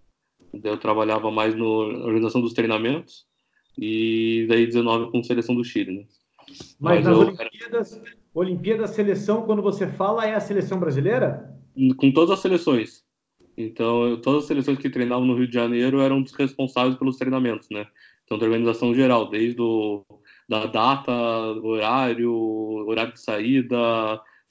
Eu 0.64 0.78
trabalhava 0.78 1.32
mais 1.32 1.56
na 1.56 1.66
organização 1.66 2.40
dos 2.40 2.54
treinamentos 2.54 3.26
e 3.78 4.46
daí 4.48 4.68
19 4.68 5.12
com 5.12 5.24
seleção 5.24 5.56
do 5.56 5.64
Chile, 5.64 5.92
né? 5.92 6.06
Mas, 6.80 7.04
mas 7.04 7.06
nas 7.06 7.18
Olimpíadas, 7.18 7.94
era... 7.94 8.14
Olimpíadas 8.34 8.90
seleção, 8.92 9.44
quando 9.44 9.62
você 9.62 9.88
fala, 9.88 10.28
é 10.28 10.36
a 10.36 10.40
seleção 10.40 10.80
brasileira? 10.80 11.58
Com 11.98 12.12
todas 12.12 12.32
as 12.32 12.40
seleções. 12.40 13.04
Então, 13.58 14.20
todas 14.22 14.44
as 14.44 14.48
seleções 14.48 14.78
que 14.78 14.90
treinavam 14.90 15.26
no 15.26 15.36
Rio 15.36 15.48
de 15.48 15.54
Janeiro 15.54 16.00
eram 16.00 16.22
dos 16.22 16.34
responsáveis 16.34 16.96
pelos 16.98 17.18
treinamentos, 17.18 17.68
né? 17.72 17.88
Então, 18.26 18.38
da 18.38 18.46
organização 18.46 18.94
geral, 18.94 19.30
desde 19.30 19.62
o, 19.62 20.04
da 20.48 20.66
data, 20.66 21.12
horário, 21.62 22.34
horário 22.88 23.14
de 23.14 23.22
saída, 23.22 23.78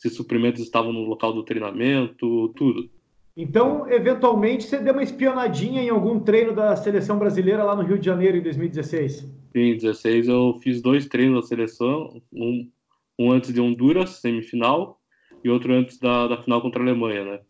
se 0.02 0.10
suprimentos 0.10 0.60
estavam 0.60 0.92
no 0.92 1.02
local 1.02 1.32
do 1.32 1.44
treinamento, 1.44 2.48
tudo. 2.56 2.90
Então, 3.36 3.88
eventualmente, 3.88 4.64
você 4.64 4.78
deu 4.78 4.92
uma 4.92 5.02
espionadinha 5.02 5.80
em 5.80 5.88
algum 5.88 6.18
treino 6.18 6.52
da 6.52 6.74
seleção 6.74 7.20
brasileira 7.20 7.62
lá 7.62 7.76
no 7.76 7.82
Rio 7.82 7.96
de 7.96 8.04
Janeiro 8.04 8.36
em 8.36 8.42
2016? 8.42 9.20
Sim, 9.20 9.28
em 9.54 9.78
2016 9.78 10.26
eu 10.26 10.58
fiz 10.60 10.82
dois 10.82 11.06
treinos 11.06 11.42
da 11.42 11.46
seleção, 11.46 12.20
um, 12.32 12.68
um 13.16 13.30
antes 13.30 13.54
de 13.54 13.60
Honduras, 13.60 14.20
semifinal, 14.20 15.00
e 15.44 15.48
outro 15.48 15.72
antes 15.72 15.98
da, 16.00 16.26
da 16.26 16.42
final 16.42 16.60
contra 16.60 16.82
a 16.82 16.84
Alemanha, 16.84 17.24
né? 17.24 17.40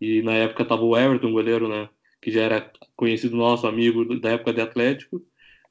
E 0.00 0.22
na 0.22 0.32
época 0.32 0.64
tava 0.64 0.82
o 0.82 0.96
Everton, 0.96 1.30
goleiro, 1.30 1.68
né? 1.68 1.88
Que 2.20 2.32
já 2.32 2.42
era 2.42 2.68
conhecido 2.96 3.36
nosso 3.36 3.64
amigo 3.68 4.18
da 4.18 4.30
época 4.30 4.52
de 4.52 4.60
Atlético. 4.60 5.22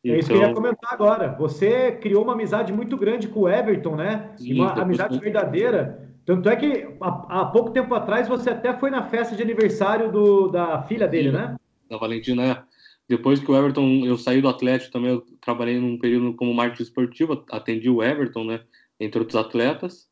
É 0.04 0.18
isso 0.18 0.30
que 0.30 0.36
eu 0.36 0.42
ia 0.42 0.54
comentar 0.54 0.94
agora. 0.94 1.36
Você 1.38 1.92
criou 1.92 2.24
uma 2.24 2.34
amizade 2.34 2.72
muito 2.72 2.98
grande 2.98 3.28
com 3.28 3.42
o 3.42 3.50
Everton, 3.50 3.98
né? 3.98 4.32
Sim, 4.38 4.54
uma 4.54 4.72
amizade 4.72 5.20
verdadeira. 5.20 6.11
Tanto 6.26 6.50
é 6.50 6.56
que 6.56 6.88
há, 7.02 7.42
há 7.42 7.46
pouco 7.46 7.72
tempo 7.72 7.94
atrás 7.94 8.28
você 8.28 8.50
até 8.50 8.74
foi 8.78 8.90
na 8.90 9.04
festa 9.04 9.36
de 9.36 9.42
aniversário 9.42 10.12
do, 10.12 10.48
da 10.50 10.84
filha 10.84 11.08
dele, 11.08 11.32
Sim. 11.32 11.38
né? 11.38 11.56
da 11.92 11.98
Valentina, 11.98 12.44
é. 12.44 12.64
Depois 13.08 13.42
que 13.42 13.52
o 13.52 13.56
Everton, 13.56 14.06
eu 14.06 14.18
saí 14.18 14.42
do 14.42 14.48
Atlético 14.48 14.94
também, 14.94 15.12
eu 15.12 15.22
trabalhei 15.42 15.78
num 15.78 16.00
período 16.00 16.34
como 16.34 16.54
marketing 16.54 16.84
esportivo, 16.84 17.44
atendi 17.52 17.90
o 17.90 18.02
Everton, 18.02 18.46
né, 18.46 18.64
entre 18.98 19.20
outros 19.20 19.38
atletas. 19.38 20.10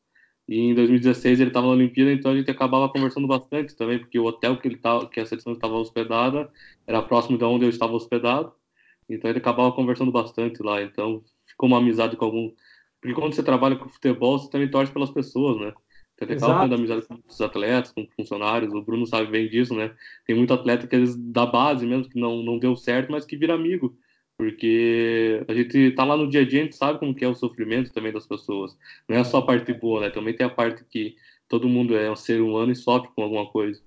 E 0.47 0.59
em 0.59 0.75
2016 0.75 1.39
ele 1.39 1.51
estava 1.51 1.67
na 1.67 1.73
Olimpíada, 1.73 2.11
então 2.11 2.31
a 2.31 2.35
gente 2.35 2.51
acabava 2.51 2.89
conversando 2.89 3.27
bastante 3.27 3.75
também, 3.75 3.99
porque 3.99 4.19
o 4.19 4.25
hotel 4.25 4.57
que 4.57 4.67
ele 4.67 4.77
tava, 4.77 5.07
que 5.07 5.19
a 5.19 5.25
seleção 5.25 5.53
estava 5.53 5.75
hospedada 5.75 6.51
era 6.85 7.01
próximo 7.01 7.37
de 7.37 7.43
onde 7.45 7.65
eu 7.65 7.69
estava 7.69 7.93
hospedado. 7.93 8.51
Então 9.07 9.29
ele 9.29 9.39
acabava 9.39 9.71
conversando 9.71 10.11
bastante 10.11 10.61
lá, 10.61 10.81
então 10.81 11.23
ficou 11.45 11.67
uma 11.67 11.77
amizade 11.77 12.17
com 12.17 12.25
algum, 12.25 12.51
porque 12.99 13.15
quando 13.15 13.33
você 13.33 13.43
trabalha 13.43 13.75
com 13.75 13.87
futebol, 13.87 14.37
você 14.37 14.49
também 14.49 14.69
torce 14.69 14.91
pelas 14.91 15.11
pessoas, 15.11 15.59
né? 15.61 15.73
Ele 16.21 16.33
acaba 16.33 16.53
Exato. 16.53 16.61
tendo 16.63 16.75
amizade 16.75 17.07
com 17.07 17.19
os 17.27 17.41
atletas, 17.41 17.91
com 17.91 18.07
funcionários, 18.15 18.73
o 18.73 18.81
Bruno 18.81 19.05
sabe 19.05 19.31
bem 19.31 19.49
disso, 19.49 19.73
né? 19.73 19.91
tem 20.25 20.35
muito 20.35 20.53
atleta 20.53 20.85
que 20.85 20.95
eles, 20.95 21.15
da 21.15 21.45
base 21.45 21.85
mesmo 21.85 22.09
que 22.09 22.19
não, 22.19 22.43
não 22.43 22.59
deu 22.59 22.75
certo, 22.75 23.11
mas 23.11 23.25
que 23.25 23.37
vira 23.37 23.53
amigo. 23.53 23.95
Porque 24.37 25.43
a 25.49 25.53
gente 25.53 25.91
tá 25.91 26.05
lá 26.05 26.15
no 26.15 26.29
dia 26.29 26.41
a 26.41 26.47
dia, 26.47 26.61
a 26.61 26.63
gente 26.63 26.75
sabe 26.75 26.97
como 26.97 27.13
que 27.13 27.25
é 27.25 27.27
o 27.27 27.35
sofrimento 27.35 27.91
também 27.91 28.13
das 28.13 28.25
pessoas. 28.25 28.77
Não 29.07 29.17
é 29.17 29.23
só 29.23 29.39
a 29.39 29.45
parte 29.45 29.73
boa, 29.73 29.99
né? 29.99 30.09
Também 30.09 30.33
tem 30.33 30.47
a 30.47 30.49
parte 30.49 30.85
que 30.89 31.15
todo 31.49 31.67
mundo 31.67 31.93
é 31.93 32.09
um 32.09 32.15
ser 32.15 32.41
humano 32.41 32.71
e 32.71 32.75
sofre 32.75 33.09
com 33.13 33.21
alguma 33.21 33.47
coisa. 33.47 33.81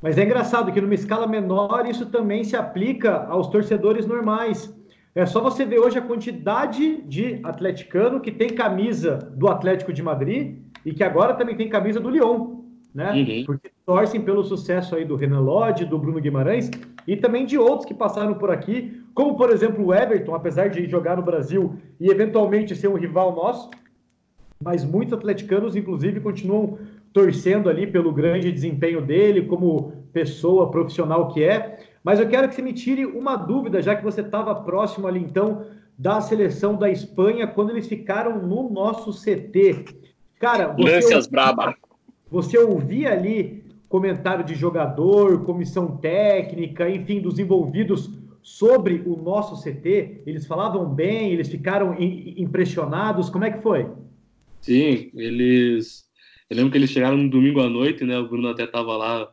Mas 0.00 0.16
é 0.16 0.24
engraçado 0.24 0.72
que 0.72 0.80
numa 0.80 0.94
escala 0.94 1.26
menor 1.26 1.86
isso 1.86 2.06
também 2.06 2.42
se 2.42 2.56
aplica 2.56 3.26
aos 3.26 3.48
torcedores 3.48 4.06
normais. 4.06 4.74
É 5.14 5.24
só 5.24 5.40
você 5.40 5.64
ver 5.64 5.78
hoje 5.78 5.98
a 5.98 6.02
quantidade 6.02 7.02
de 7.02 7.40
atleticano 7.42 8.20
que 8.20 8.30
tem 8.30 8.50
camisa 8.50 9.16
do 9.34 9.48
Atlético 9.48 9.92
de 9.92 10.02
Madrid 10.02 10.58
e 10.86 10.94
que 10.94 11.02
agora 11.02 11.34
também 11.34 11.56
tem 11.56 11.68
camisa 11.68 11.98
do 11.98 12.08
Lyon, 12.08 12.60
né? 12.94 13.12
Uhum. 13.12 13.44
Porque 13.44 13.70
torcem 13.84 14.20
pelo 14.20 14.44
sucesso 14.44 14.94
aí 14.94 15.04
do 15.04 15.16
Renan 15.16 15.40
Lodge, 15.40 15.84
do 15.84 15.98
Bruno 15.98 16.20
Guimarães 16.20 16.70
e 17.08 17.16
também 17.16 17.44
de 17.44 17.58
outros 17.58 17.84
que 17.84 17.92
passaram 17.92 18.34
por 18.34 18.52
aqui, 18.52 19.02
como 19.12 19.36
por 19.36 19.50
exemplo 19.50 19.84
o 19.84 19.92
Everton, 19.92 20.32
apesar 20.32 20.68
de 20.68 20.88
jogar 20.88 21.16
no 21.16 21.22
Brasil 21.24 21.74
e 21.98 22.08
eventualmente 22.08 22.76
ser 22.76 22.86
um 22.86 22.94
rival 22.94 23.34
nosso, 23.34 23.68
mas 24.62 24.84
muitos 24.84 25.12
atleticanos, 25.12 25.74
inclusive, 25.74 26.20
continuam 26.20 26.78
torcendo 27.12 27.68
ali 27.68 27.86
pelo 27.86 28.12
grande 28.12 28.52
desempenho 28.52 29.02
dele, 29.02 29.42
como 29.42 29.92
pessoa 30.12 30.70
profissional 30.70 31.28
que 31.28 31.42
é. 31.42 31.80
Mas 32.04 32.20
eu 32.20 32.28
quero 32.28 32.48
que 32.48 32.54
você 32.54 32.62
me 32.62 32.72
tire 32.72 33.04
uma 33.04 33.36
dúvida, 33.36 33.82
já 33.82 33.96
que 33.96 34.04
você 34.04 34.20
estava 34.20 34.54
próximo 34.54 35.06
ali, 35.06 35.20
então, 35.20 35.64
da 35.98 36.20
seleção 36.20 36.76
da 36.76 36.88
Espanha, 36.88 37.46
quando 37.46 37.70
eles 37.70 37.88
ficaram 37.88 38.40
no 38.40 38.70
nosso 38.70 39.12
CT. 39.12 39.84
Cara, 40.38 40.68
você, 40.68 40.82
Lâncias 40.82 41.26
braba. 41.26 41.74
você 42.30 42.58
ouvia 42.58 43.12
ali 43.12 43.64
comentário 43.88 44.44
de 44.44 44.54
jogador, 44.54 45.44
comissão 45.44 45.96
técnica, 45.96 46.88
enfim, 46.90 47.20
dos 47.20 47.38
envolvidos 47.38 48.10
sobre 48.42 49.02
o 49.06 49.16
nosso 49.16 49.56
CT? 49.62 50.22
Eles 50.26 50.46
falavam 50.46 50.88
bem, 50.94 51.32
eles 51.32 51.48
ficaram 51.48 51.94
im- 52.00 52.34
impressionados, 52.42 53.30
como 53.30 53.44
é 53.44 53.50
que 53.50 53.62
foi? 53.62 53.86
Sim, 54.60 55.10
eles. 55.14 56.04
Eu 56.50 56.56
lembro 56.56 56.72
que 56.72 56.78
eles 56.78 56.90
chegaram 56.90 57.16
no 57.16 57.30
domingo 57.30 57.60
à 57.60 57.68
noite, 57.68 58.04
né? 58.04 58.18
O 58.18 58.28
Bruno 58.28 58.48
até 58.48 58.64
estava 58.64 58.96
lá, 58.96 59.28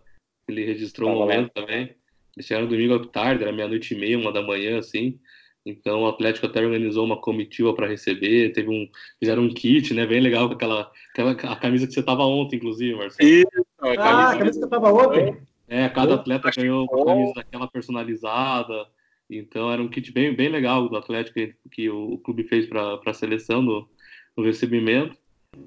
ele 0.48 0.66
registrou 0.66 1.10
um 1.10 1.14
Tava 1.14 1.26
lá. 1.26 1.34
momento 1.36 1.52
também. 1.54 1.96
Eles 2.36 2.48
chegaram 2.48 2.68
domingo 2.68 2.96
à 2.96 3.08
tarde, 3.08 3.44
era 3.44 3.52
meia-noite 3.52 3.94
e 3.94 4.00
meia, 4.00 4.18
uma 4.18 4.32
da 4.32 4.42
manhã, 4.42 4.80
assim. 4.80 5.20
Então 5.66 6.02
o 6.04 6.08
Atlético 6.08 6.46
até 6.46 6.62
organizou 6.62 7.06
uma 7.06 7.20
comitiva 7.20 7.74
para 7.74 7.88
receber, 7.88 8.52
teve 8.52 8.70
um, 8.70 8.88
fizeram 9.20 9.44
um 9.44 9.54
kit, 9.54 9.94
né? 9.94 10.06
Bem 10.06 10.20
legal 10.20 10.48
com 10.50 10.56
aquela, 10.56 10.92
aquela 11.12 11.32
a 11.32 11.56
camisa 11.56 11.88
que 11.88 11.94
você 11.94 12.04
tava 12.04 12.24
ontem, 12.24 12.58
inclusive, 12.58 12.96
Marcelo. 12.96 13.30
Isso, 13.30 13.48
Ah, 13.80 13.92
a 13.92 13.96
camisa- 13.98 14.38
camisa 14.38 14.60
que 14.60 14.66
eu 14.66 14.70
tava 14.70 14.92
ontem? 14.92 15.38
É, 15.68 15.88
cada 15.90 16.16
atleta 16.16 16.50
acho 16.50 16.60
ganhou 16.60 16.86
uma 16.92 17.06
camisa 17.06 17.34
daquela 17.36 17.68
personalizada. 17.68 18.86
Então 19.30 19.72
era 19.72 19.82
um 19.82 19.88
kit 19.88 20.12
bem, 20.12 20.36
bem 20.36 20.50
legal 20.50 20.88
do 20.90 20.98
Atlético 20.98 21.36
que, 21.36 21.56
que 21.72 21.90
o, 21.90 22.14
o 22.14 22.18
clube 22.18 22.44
fez 22.44 22.68
para 22.68 23.00
a 23.06 23.14
seleção 23.14 23.62
no, 23.62 23.88
no 24.36 24.44
recebimento. 24.44 25.18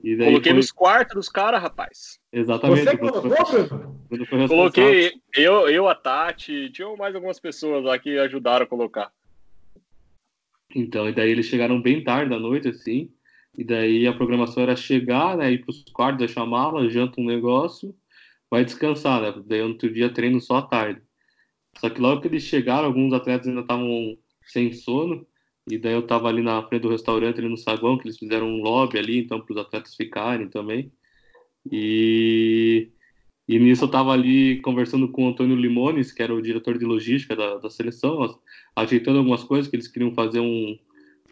E 0.05 0.15
daí 0.15 0.26
Coloquei 0.29 0.53
foi- 0.53 0.57
nos 0.59 0.71
quartos 0.71 1.15
dos 1.15 1.29
caras, 1.31 1.62
rapaz. 1.62 2.19
Exatamente. 2.31 2.85
Você 2.85 2.97
colocou, 2.99 3.31
foi. 3.31 4.49
Coloquei 4.49 5.12
eu, 5.35 5.69
eu, 5.71 5.88
a 5.88 5.95
Tati, 5.95 6.71
tinham 6.71 6.97
mais 6.97 7.15
algumas 7.15 7.41
pessoas 7.41 7.83
lá 7.83 7.99
que 7.99 8.19
ajudaram 8.19 8.65
a 8.65 8.69
colocar. 8.69 9.11
Então, 10.78 11.09
e 11.09 11.12
daí 11.14 11.30
eles 11.30 11.47
chegaram 11.47 11.80
bem 11.80 12.04
tarde 12.04 12.28
da 12.30 12.38
noite, 12.38 12.68
assim. 12.68 13.11
E 13.56 13.64
daí 13.64 14.06
a 14.06 14.12
programação 14.12 14.62
era 14.62 14.76
chegar, 14.76 15.35
né? 15.37 15.50
Ir 15.52 15.64
pros 15.64 15.83
quartos, 15.92 16.18
deixar 16.18 16.42
a 16.42 16.47
mala, 16.47 16.90
janta 16.90 17.18
um 17.18 17.25
negócio, 17.25 17.97
vai 18.50 18.62
descansar, 18.62 19.23
né? 19.23 19.42
Daí 19.47 19.62
outro 19.62 19.90
dia 19.90 20.12
treino 20.12 20.38
só 20.38 20.56
à 20.59 20.62
tarde. 20.62 21.00
Só 21.78 21.88
que 21.90 22.00
logo 22.00 22.21
que 22.21 22.28
eles 22.28 22.42
chegaram, 22.42 22.87
alguns 22.88 23.14
atletas 23.14 23.49
ainda 23.49 23.62
estavam 23.62 24.18
sem 24.49 24.73
sono. 24.73 25.26
E 25.71 25.78
daí 25.78 25.95
eu 25.95 26.06
tava 26.06 26.28
ali 26.28 26.42
na 26.42 26.62
frente 26.68 26.83
do 26.83 26.90
restaurante, 26.90 27.38
ali 27.38 27.49
no 27.49 27.56
saguão, 27.56 27.97
que 27.99 28.06
eles 28.06 28.18
fizeram 28.18 28.47
um 28.47 28.62
lobby 28.62 28.99
ali, 28.99 29.18
então, 29.18 29.40
para 29.40 29.52
os 29.54 29.59
atletas 29.59 29.95
ficarem 29.95 30.49
também. 30.49 30.92
E, 31.73 32.90
e 33.49 33.59
nisso 33.59 33.85
eu 33.85 33.88
tava 33.88 34.12
ali 34.12 34.61
conversando 34.61 35.09
com 35.09 35.25
o 35.25 35.29
Antônio 35.29 35.55
Limones, 35.55 36.11
que 36.11 36.23
era 36.23 36.35
o 36.35 36.43
diretor 36.43 36.76
de 36.79 36.85
logística 36.85 37.37
da, 37.37 37.59
da 37.59 37.71
seleção, 37.71 38.38
ajeitando 38.75 39.19
algumas 39.19 39.45
coisas, 39.45 39.69
que 39.69 39.76
eles 39.76 39.87
queriam 39.87 40.12
fazer 40.12 40.41
um, 40.41 40.76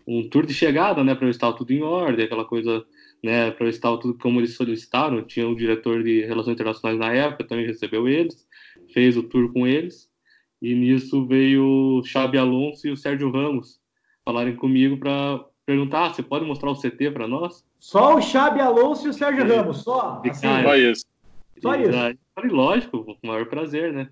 um 0.06 0.28
tour 0.28 0.46
de 0.46 0.54
chegada, 0.54 1.02
né, 1.02 1.14
para 1.14 1.28
estar 1.28 1.52
tudo 1.52 1.72
em 1.72 1.82
ordem, 1.82 2.24
aquela 2.24 2.44
coisa, 2.44 2.84
né, 3.22 3.50
para 3.50 3.68
estar 3.68 3.96
tudo 3.96 4.16
como 4.16 4.38
eles 4.38 4.54
solicitaram. 4.54 5.22
Tinha 5.22 5.48
o 5.48 5.56
diretor 5.56 6.04
de 6.04 6.24
relações 6.24 6.54
internacionais 6.54 6.98
na 6.98 7.12
época, 7.12 7.48
também 7.48 7.66
recebeu 7.66 8.06
eles, 8.06 8.46
fez 8.92 9.16
o 9.16 9.22
tour 9.24 9.52
com 9.52 9.66
eles. 9.66 10.08
E 10.62 10.72
nisso 10.72 11.26
veio 11.26 11.98
o 11.98 12.04
Xabi 12.04 12.38
Alonso 12.38 12.86
e 12.86 12.92
o 12.92 12.96
Sérgio 12.96 13.30
Ramos 13.30 13.80
falarem 14.24 14.54
comigo 14.54 14.96
para 14.96 15.44
perguntar: 15.66 16.06
ah, 16.06 16.12
você 16.12 16.22
pode 16.22 16.44
mostrar 16.46 16.70
o 16.70 16.76
CT 16.80 17.10
para 17.10 17.28
nós? 17.28 17.64
Só 17.78 18.16
o 18.16 18.22
Xabi 18.22 18.60
Alonso 18.60 19.06
e 19.06 19.10
o 19.10 19.12
Sérgio 19.12 19.44
É. 19.44 19.56
Ramos, 19.56 19.78
só. 19.78 20.22
Assim, 20.24 20.46
Só 20.62 20.76
isso. 20.76 21.04
Só 21.60 21.74
isso. 21.76 21.90
eu 21.90 22.16
falei, 22.34 22.50
lógico, 22.50 23.04
com 23.04 23.12
o 23.12 23.26
maior 23.26 23.46
prazer, 23.46 23.92
né? 23.92 24.08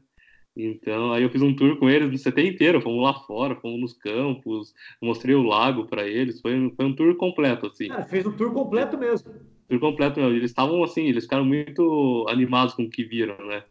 Então, 0.57 1.13
aí 1.13 1.23
eu 1.23 1.31
fiz 1.31 1.41
um 1.41 1.55
tour 1.57 1.79
com 1.79 1.89
eles 1.89 2.11
no 2.11 2.19
CT 2.19 2.47
inteiro, 2.47 2.81
fomos 2.83 3.03
lá 3.03 3.15
fora, 3.15 3.57
fomos 3.57 3.81
nos 3.81 3.93
campos, 3.95 4.75
mostrei 5.01 5.35
o 5.35 5.43
lago 5.43 5.87
para 5.87 6.07
eles, 6.07 6.41
foi, 6.43 6.55
um- 6.55 6.75
foi 6.75 6.85
um 6.85 6.95
tour 6.95 7.17
completo, 7.17 7.67
assim. 7.67 7.89
cara, 7.89 8.03
fez 8.05 8.27
o 8.27 8.33
tour 8.33 8.53
completo 8.53 8.99
mesmo. 8.99 9.33
Tour 9.69 9.81
completo 9.81 10.21
mesmo. 10.21 10.37
Eles 10.37 10.51
estavam 10.51 10.83
assim, 10.85 11.07
eles 11.07 11.25
ficaram 11.25 11.45
muito 11.47 12.27
animados 12.29 12.75
com 12.75 12.83
o 12.85 12.91
que 12.91 13.03
viram, 13.03 13.39
né? 13.47 13.65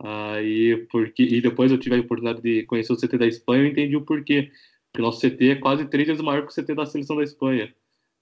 Aí, 0.00 0.86
porque, 0.92 1.22
e 1.24 1.40
depois 1.40 1.72
eu 1.72 1.78
tive 1.78 1.96
a 1.96 2.00
oportunidade 2.00 2.42
de 2.42 2.62
conhecer 2.64 2.92
o 2.92 2.96
CT 2.96 3.16
da 3.18 3.26
Espanha, 3.26 3.62
eu 3.64 3.66
entendi 3.68 3.96
o 3.96 4.04
porquê. 4.04 4.50
Porque 4.92 5.00
o 5.02 5.04
nosso 5.04 5.20
CT 5.20 5.50
é 5.50 5.54
quase 5.56 5.86
três 5.86 6.06
vezes 6.06 6.22
maior 6.22 6.42
que 6.46 6.52
o 6.52 6.54
CT 6.54 6.74
da 6.74 6.86
seleção 6.86 7.16
da 7.16 7.22
Espanha. 7.24 7.74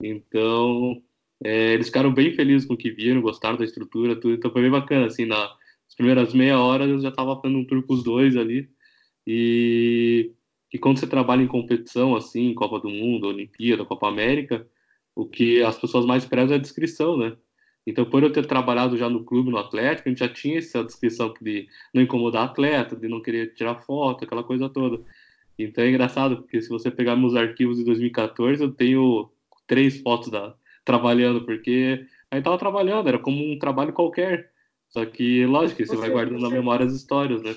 Então, 0.03 1.03
é, 1.45 1.75
eles 1.75 1.87
ficaram 1.87 2.13
bem 2.13 2.35
felizes 2.35 2.67
com 2.67 2.75
o 2.75 2.77
que 2.77 2.91
viram, 2.91 3.21
gostaram 3.21 3.57
da 3.57 3.65
estrutura, 3.65 4.17
tudo. 4.17 4.35
Então 4.35 4.51
foi 4.51 4.63
bem 4.63 4.71
bacana, 4.71 5.07
assim, 5.07 5.27
nas 5.27 5.51
primeiras 5.97 6.35
meia 6.35 6.59
hora 6.61 6.85
eu 6.85 6.99
já 7.01 7.11
estava 7.11 7.41
fazendo 7.41 7.59
um 7.59 7.65
tour 7.65 7.83
com 7.83 7.95
os 7.95 8.03
dois 8.03 8.37
ali. 8.37 8.71
E, 9.27 10.33
e 10.73 10.79
quando 10.79 10.99
você 10.99 11.07
trabalha 11.07 11.43
em 11.43 11.49
competição, 11.49 12.17
assim, 12.17 12.55
Copa 12.55 12.81
do 12.81 12.89
Mundo, 12.91 13.29
Olimpíada, 13.29 13.85
Copa 13.85 14.09
América, 14.09 14.67
o 15.15 15.27
que 15.27 15.63
as 15.63 15.79
pessoas 15.79 16.07
mais 16.07 16.25
prezam 16.25 16.55
é 16.57 16.59
a 16.59 16.63
descrição, 16.63 17.17
né? 17.17 17.37
Então, 17.87 18.05
por 18.05 18.23
eu 18.23 18.33
ter 18.33 18.47
trabalhado 18.47 18.97
já 18.97 19.09
no 19.09 19.25
clube, 19.25 19.51
no 19.51 19.59
Atlético, 19.59 20.09
a 20.09 20.11
gente 20.11 20.19
já 20.19 20.29
tinha 20.29 20.59
essa 20.59 20.83
descrição 20.85 21.33
de 21.41 21.69
não 21.95 22.03
incomodar 22.03 22.45
atleta, 22.45 22.97
de 22.97 23.09
não 23.09 23.23
querer 23.23 23.55
tirar 23.55 23.77
foto, 23.83 24.25
aquela 24.25 24.43
coisa 24.43 24.69
toda. 24.69 25.05
Então 25.59 25.85
é 25.85 25.89
engraçado, 25.89 26.39
porque 26.39 26.61
se 26.61 26.69
você 26.69 26.91
pegar 26.91 27.17
meus 27.17 27.35
arquivos 27.35 27.79
de 27.79 27.85
2014, 27.85 28.63
eu 28.63 28.73
tenho 28.73 29.31
três 29.67 30.01
fotos 30.01 30.29
da, 30.31 30.55
trabalhando, 30.87 31.45
porque 31.45 32.07
a 32.31 32.37
gente 32.37 32.45
tava 32.45 32.57
trabalhando, 32.57 33.09
era 33.09 33.19
como 33.19 33.45
um 33.53 33.59
trabalho 33.59 33.93
qualquer. 33.93 34.49
Só 34.89 35.05
que, 35.05 35.45
lógico, 35.45 35.85
você, 35.85 35.87
Você- 35.95 35.97
vai 36.01 36.09
guardando 36.11 36.41
na 36.41 36.49
você- 36.49 36.55
memória 36.55 36.87
as 36.87 36.95
histórias, 36.95 37.43
né? 37.43 37.55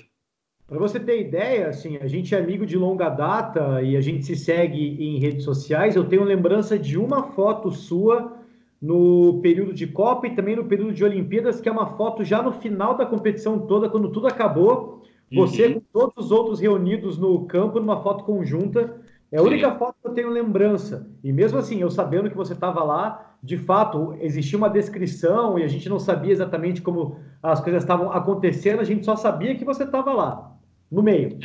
Para 0.67 0.77
você 0.77 0.99
ter 0.99 1.21
ideia, 1.21 1.69
assim, 1.69 1.97
a 1.97 2.07
gente 2.07 2.35
é 2.35 2.37
amigo 2.39 2.65
de 2.65 2.77
longa 2.77 3.09
data 3.09 3.81
e 3.81 3.95
a 3.95 4.01
gente 4.01 4.23
se 4.25 4.35
segue 4.35 4.97
em 5.03 5.17
redes 5.19 5.43
sociais. 5.43 5.95
Eu 5.95 6.03
tenho 6.03 6.23
lembrança 6.23 6.77
de 6.77 6.97
uma 6.97 7.23
foto 7.23 7.71
sua 7.71 8.37
no 8.81 9.39
período 9.41 9.73
de 9.73 9.87
Copa 9.87 10.27
e 10.27 10.35
também 10.35 10.55
no 10.55 10.65
período 10.65 10.93
de 10.93 11.03
Olimpíadas, 11.03 11.59
que 11.59 11.67
é 11.67 11.71
uma 11.71 11.97
foto 11.97 12.23
já 12.23 12.41
no 12.41 12.51
final 12.53 12.95
da 12.95 13.05
competição 13.05 13.59
toda, 13.59 13.89
quando 13.89 14.11
tudo 14.11 14.27
acabou. 14.27 15.01
Você 15.31 15.67
Uhum. 15.67 15.73
com 15.75 15.81
todos 15.91 16.25
os 16.25 16.31
outros 16.31 16.59
reunidos 16.59 17.17
no 17.17 17.45
campo 17.45 17.79
numa 17.79 18.01
foto 18.01 18.23
conjunta. 18.23 19.01
É 19.31 19.37
a 19.37 19.43
única 19.43 19.75
foto 19.75 19.95
que 20.01 20.07
eu 20.07 20.13
tenho 20.13 20.29
lembrança. 20.29 21.07
E 21.23 21.31
mesmo 21.31 21.57
assim, 21.59 21.81
eu 21.81 21.91
sabendo 21.91 22.29
que 22.29 22.37
você 22.37 22.53
estava 22.53 22.83
lá, 22.83 23.37
de 23.43 23.57
fato, 23.57 24.15
existia 24.19 24.57
uma 24.57 24.69
descrição 24.69 25.59
e 25.59 25.63
a 25.63 25.67
gente 25.67 25.87
não 25.87 25.99
sabia 25.99 26.31
exatamente 26.31 26.81
como 26.81 27.19
as 27.41 27.61
coisas 27.61 27.83
estavam 27.83 28.11
acontecendo, 28.11 28.79
a 28.79 28.83
gente 28.83 29.05
só 29.05 29.15
sabia 29.15 29.55
que 29.55 29.63
você 29.63 29.83
estava 29.83 30.13
lá, 30.13 30.57
no 30.91 31.03
meio. 31.03 31.37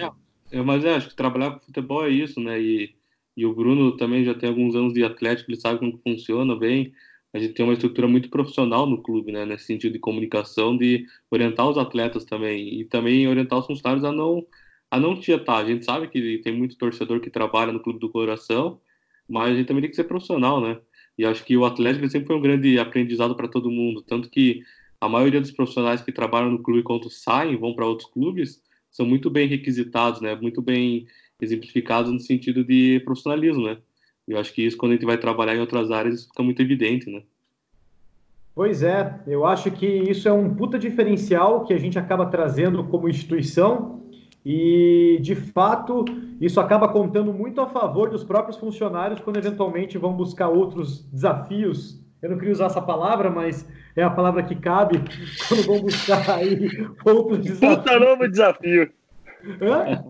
É, 0.51 0.63
mas 0.63 0.85
é, 0.85 0.95
acho 0.95 1.11
que 1.11 1.17
trabalhar 1.17 1.53
com 1.53 1.61
futebol 1.61 2.07
é 2.07 2.09
isso, 2.09 2.41
né? 2.41 2.61
E, 2.61 2.95
e 3.37 3.45
o 3.45 3.55
Bruno 3.55 3.97
também 3.97 4.25
já 4.25 4.35
tem 4.35 4.49
alguns 4.49 4.75
anos 4.75 4.95
de 4.95 5.05
atlético, 5.05 5.51
ele 5.51 5.61
sabe 5.61 5.79
como 5.79 5.99
funciona 5.99 6.57
bem. 6.57 6.93
A 7.35 7.39
gente 7.39 7.53
tem 7.53 7.67
uma 7.67 7.73
estrutura 7.73 8.07
muito 8.07 8.31
profissional 8.31 8.87
no 8.87 9.03
clube, 9.03 9.33
né? 9.33 9.45
Nesse 9.45 9.65
sentido 9.65 9.93
de 9.93 9.99
comunicação, 9.99 10.77
de 10.77 11.05
orientar 11.31 11.69
os 11.69 11.77
atletas 11.77 12.25
também 12.25 12.81
e 12.81 12.85
também 12.85 13.27
orientar 13.29 13.59
os 13.59 13.67
funcionários 13.67 14.05
a 14.05 14.13
não 14.13 14.47
a 14.95 15.01
não 15.01 15.19
tietar. 15.19 15.65
A 15.65 15.67
gente 15.67 15.85
sabe 15.85 16.07
que 16.07 16.39
tem 16.39 16.57
muito 16.57 16.79
torcedor 16.79 17.21
que 17.21 17.29
trabalha 17.29 17.73
no 17.73 17.81
clube 17.81 17.99
do 17.99 18.09
coração, 18.09 18.81
mas 19.29 19.51
a 19.51 19.55
gente 19.57 19.67
também 19.67 19.83
tem 19.83 19.91
que 19.91 19.97
ser 19.97 20.05
profissional, 20.05 20.61
né? 20.61 20.79
E 21.19 21.25
acho 21.25 21.45
que 21.45 21.57
o 21.57 21.65
Atlético 21.65 22.09
sempre 22.09 22.29
foi 22.29 22.37
um 22.37 22.41
grande 22.41 22.79
aprendizado 22.79 23.35
para 23.35 23.49
todo 23.49 23.71
mundo, 23.71 24.03
tanto 24.03 24.31
que 24.31 24.63
a 25.01 25.09
maioria 25.09 25.41
dos 25.41 25.51
profissionais 25.51 26.01
que 26.01 26.13
trabalham 26.13 26.51
no 26.51 26.63
clube 26.63 26.85
quando 26.85 27.11
saem, 27.11 27.57
vão 27.57 27.75
para 27.75 27.87
outros 27.87 28.09
clubes, 28.09 28.63
são 28.89 29.05
muito 29.05 29.29
bem 29.29 29.49
requisitados, 29.49 30.21
né? 30.21 30.37
Muito 30.37 30.63
bem 30.63 31.07
exemplificados 31.41 32.13
no 32.13 32.21
sentido 32.21 32.63
de 32.63 33.01
profissionalismo, 33.05 33.65
né? 33.65 33.79
Eu 34.29 34.39
acho 34.39 34.53
que 34.53 34.63
isso 34.63 34.77
quando 34.77 34.93
a 34.93 34.95
gente 34.95 35.05
vai 35.05 35.19
trabalhar 35.19 35.57
em 35.57 35.61
outras 35.61 35.91
áreas 35.91 36.25
fica 36.25 36.43
muito 36.43 36.63
evidente, 36.63 37.11
né? 37.11 37.23
Pois 38.55 38.85
é, 38.85 39.21
eu 39.27 39.45
acho 39.45 39.73
que 39.73 39.85
isso 39.85 40.29
é 40.29 40.33
um 40.33 40.55
puta 40.55 40.79
diferencial 40.79 41.65
que 41.65 41.75
a 41.75 41.79
gente 41.79 41.99
acaba 41.99 42.27
trazendo 42.27 42.85
como 42.85 43.09
instituição 43.09 44.04
e, 44.45 45.19
de 45.23 45.35
fato, 45.35 46.05
isso 46.41 46.61
acaba 46.61 46.89
contando 46.89 47.33
muito 47.33 47.61
a 47.61 47.67
favor 47.67 48.11
dos 48.11 48.23
próprios 48.23 48.59
funcionários 48.59 49.21
quando 49.21 49.39
eventualmente 49.39 49.97
vão 49.97 50.13
buscar 50.13 50.49
outros 50.49 51.03
desafios. 51.11 52.03
Eu 52.21 52.31
não 52.31 52.39
queria 52.39 52.53
usar 52.53 52.67
essa 52.67 52.83
palavra, 52.83 53.31
mas 53.31 53.67
é 53.97 54.03
a 54.03 54.11
palavra 54.11 54.43
que 54.43 54.55
cabe 54.55 55.01
quando 55.49 55.63
vão 55.63 55.81
buscar 55.81 56.29
aí 56.31 56.69
outros 57.05 57.39
desafios. 57.39 57.77
Puta 57.77 57.99
novo 57.99 58.29
desafio. 58.29 58.93
Hã? 59.61 60.05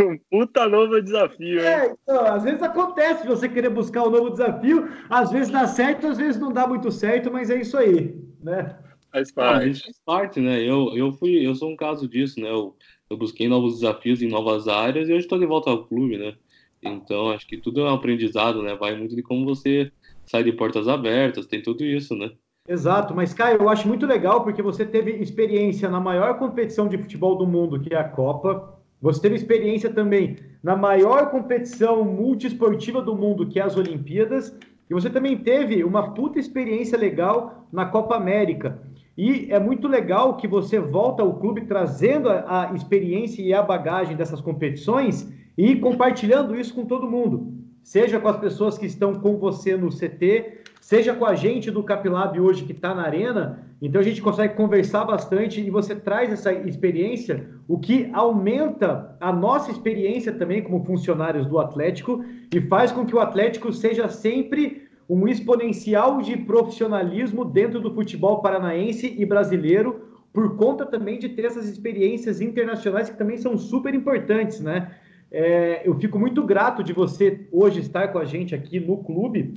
Um 0.00 0.18
puta 0.30 0.68
novo 0.68 1.00
desafio? 1.02 1.60
É, 1.60 1.94
então, 2.02 2.26
às 2.26 2.44
vezes 2.44 2.62
acontece 2.62 3.26
você 3.26 3.48
querer 3.48 3.70
buscar 3.70 4.04
um 4.04 4.10
novo 4.10 4.30
desafio, 4.30 4.88
às 5.10 5.30
vezes 5.30 5.50
dá 5.50 5.66
certo, 5.66 6.06
às 6.06 6.16
vezes 6.16 6.40
não 6.40 6.52
dá 6.52 6.66
muito 6.66 6.90
certo, 6.90 7.30
mas 7.30 7.50
é 7.50 7.60
isso 7.60 7.76
aí, 7.76 8.16
né? 8.42 8.76
Faz 9.12 9.32
parte. 9.32 9.70
Ah, 9.70 9.84
faz 9.84 10.00
parte, 10.04 10.40
né? 10.40 10.60
Eu, 10.60 10.96
eu 10.96 11.12
fui, 11.12 11.46
eu 11.46 11.54
sou 11.54 11.70
um 11.70 11.76
caso 11.76 12.08
disso, 12.08 12.40
né? 12.40 12.50
Eu, 12.50 12.76
eu 13.08 13.16
busquei 13.16 13.48
novos 13.48 13.74
desafios 13.74 14.22
em 14.22 14.28
novas 14.28 14.68
áreas 14.68 15.08
e 15.08 15.12
hoje 15.12 15.22
estou 15.22 15.38
de 15.38 15.46
volta 15.46 15.70
ao 15.70 15.84
clube, 15.84 16.18
né? 16.18 16.34
Então, 16.82 17.30
acho 17.30 17.46
que 17.46 17.56
tudo 17.56 17.80
é 17.80 17.84
um 17.84 17.94
aprendizado, 17.94 18.62
né? 18.62 18.74
Vai 18.74 18.96
muito 18.96 19.14
de 19.14 19.22
como 19.22 19.44
você 19.44 19.90
sai 20.24 20.44
de 20.44 20.52
portas 20.52 20.88
abertas, 20.88 21.46
tem 21.46 21.62
tudo 21.62 21.84
isso, 21.84 22.14
né? 22.14 22.30
Exato, 22.68 23.14
mas 23.14 23.32
Caio, 23.32 23.62
eu 23.62 23.68
acho 23.68 23.86
muito 23.86 24.06
legal 24.06 24.42
porque 24.42 24.60
você 24.60 24.84
teve 24.84 25.12
experiência 25.12 25.88
na 25.88 26.00
maior 26.00 26.36
competição 26.36 26.88
de 26.88 26.98
futebol 26.98 27.36
do 27.36 27.46
mundo, 27.46 27.80
que 27.80 27.94
é 27.94 27.98
a 27.98 28.08
Copa. 28.08 28.76
Você 29.00 29.20
teve 29.20 29.36
experiência 29.36 29.88
também 29.92 30.36
na 30.62 30.74
maior 30.74 31.30
competição 31.30 32.04
multiesportiva 32.04 33.00
do 33.00 33.14
mundo, 33.14 33.46
que 33.46 33.60
é 33.60 33.62
as 33.62 33.76
Olimpíadas. 33.76 34.56
E 34.90 34.94
você 34.94 35.08
também 35.08 35.36
teve 35.36 35.84
uma 35.84 36.12
puta 36.12 36.40
experiência 36.40 36.98
legal 36.98 37.68
na 37.72 37.86
Copa 37.86 38.16
América. 38.16 38.80
E 39.16 39.50
é 39.50 39.58
muito 39.58 39.88
legal 39.88 40.36
que 40.36 40.46
você 40.46 40.78
volta 40.78 41.22
ao 41.22 41.34
clube 41.34 41.62
trazendo 41.62 42.28
a, 42.28 42.70
a 42.70 42.74
experiência 42.74 43.40
e 43.42 43.54
a 43.54 43.62
bagagem 43.62 44.14
dessas 44.14 44.40
competições 44.40 45.32
e 45.56 45.76
compartilhando 45.76 46.54
isso 46.54 46.74
com 46.74 46.84
todo 46.84 47.10
mundo. 47.10 47.54
Seja 47.82 48.20
com 48.20 48.28
as 48.28 48.36
pessoas 48.36 48.76
que 48.76 48.84
estão 48.84 49.14
com 49.14 49.38
você 49.38 49.76
no 49.76 49.88
CT, 49.88 50.64
seja 50.80 51.14
com 51.14 51.24
a 51.24 51.34
gente 51.34 51.70
do 51.70 51.82
Capilab 51.82 52.38
hoje 52.38 52.64
que 52.64 52.72
está 52.72 52.94
na 52.94 53.02
arena. 53.02 53.64
Então 53.80 54.00
a 54.00 54.04
gente 54.04 54.20
consegue 54.20 54.54
conversar 54.54 55.04
bastante 55.04 55.60
e 55.60 55.70
você 55.70 55.94
traz 55.94 56.30
essa 56.32 56.52
experiência, 56.52 57.48
o 57.66 57.78
que 57.78 58.10
aumenta 58.12 59.16
a 59.20 59.32
nossa 59.32 59.70
experiência 59.70 60.32
também 60.32 60.62
como 60.62 60.84
funcionários 60.84 61.46
do 61.46 61.58
Atlético 61.58 62.24
e 62.52 62.60
faz 62.60 62.92
com 62.92 63.06
que 63.06 63.14
o 63.14 63.20
Atlético 63.20 63.72
seja 63.72 64.08
sempre 64.08 64.85
um 65.08 65.28
exponencial 65.28 66.20
de 66.20 66.36
profissionalismo 66.36 67.44
dentro 67.44 67.80
do 67.80 67.94
futebol 67.94 68.40
paranaense 68.40 69.14
e 69.16 69.24
brasileiro, 69.24 70.06
por 70.32 70.56
conta 70.56 70.84
também 70.84 71.18
de 71.18 71.28
ter 71.28 71.44
essas 71.44 71.68
experiências 71.68 72.40
internacionais 72.40 73.08
que 73.08 73.16
também 73.16 73.38
são 73.38 73.56
super 73.56 73.94
importantes, 73.94 74.60
né? 74.60 74.90
É, 75.30 75.82
eu 75.84 75.94
fico 75.98 76.18
muito 76.18 76.42
grato 76.44 76.82
de 76.82 76.92
você 76.92 77.46
hoje 77.50 77.80
estar 77.80 78.08
com 78.08 78.18
a 78.18 78.24
gente 78.24 78.54
aqui 78.54 78.78
no 78.78 78.98
clube, 78.98 79.54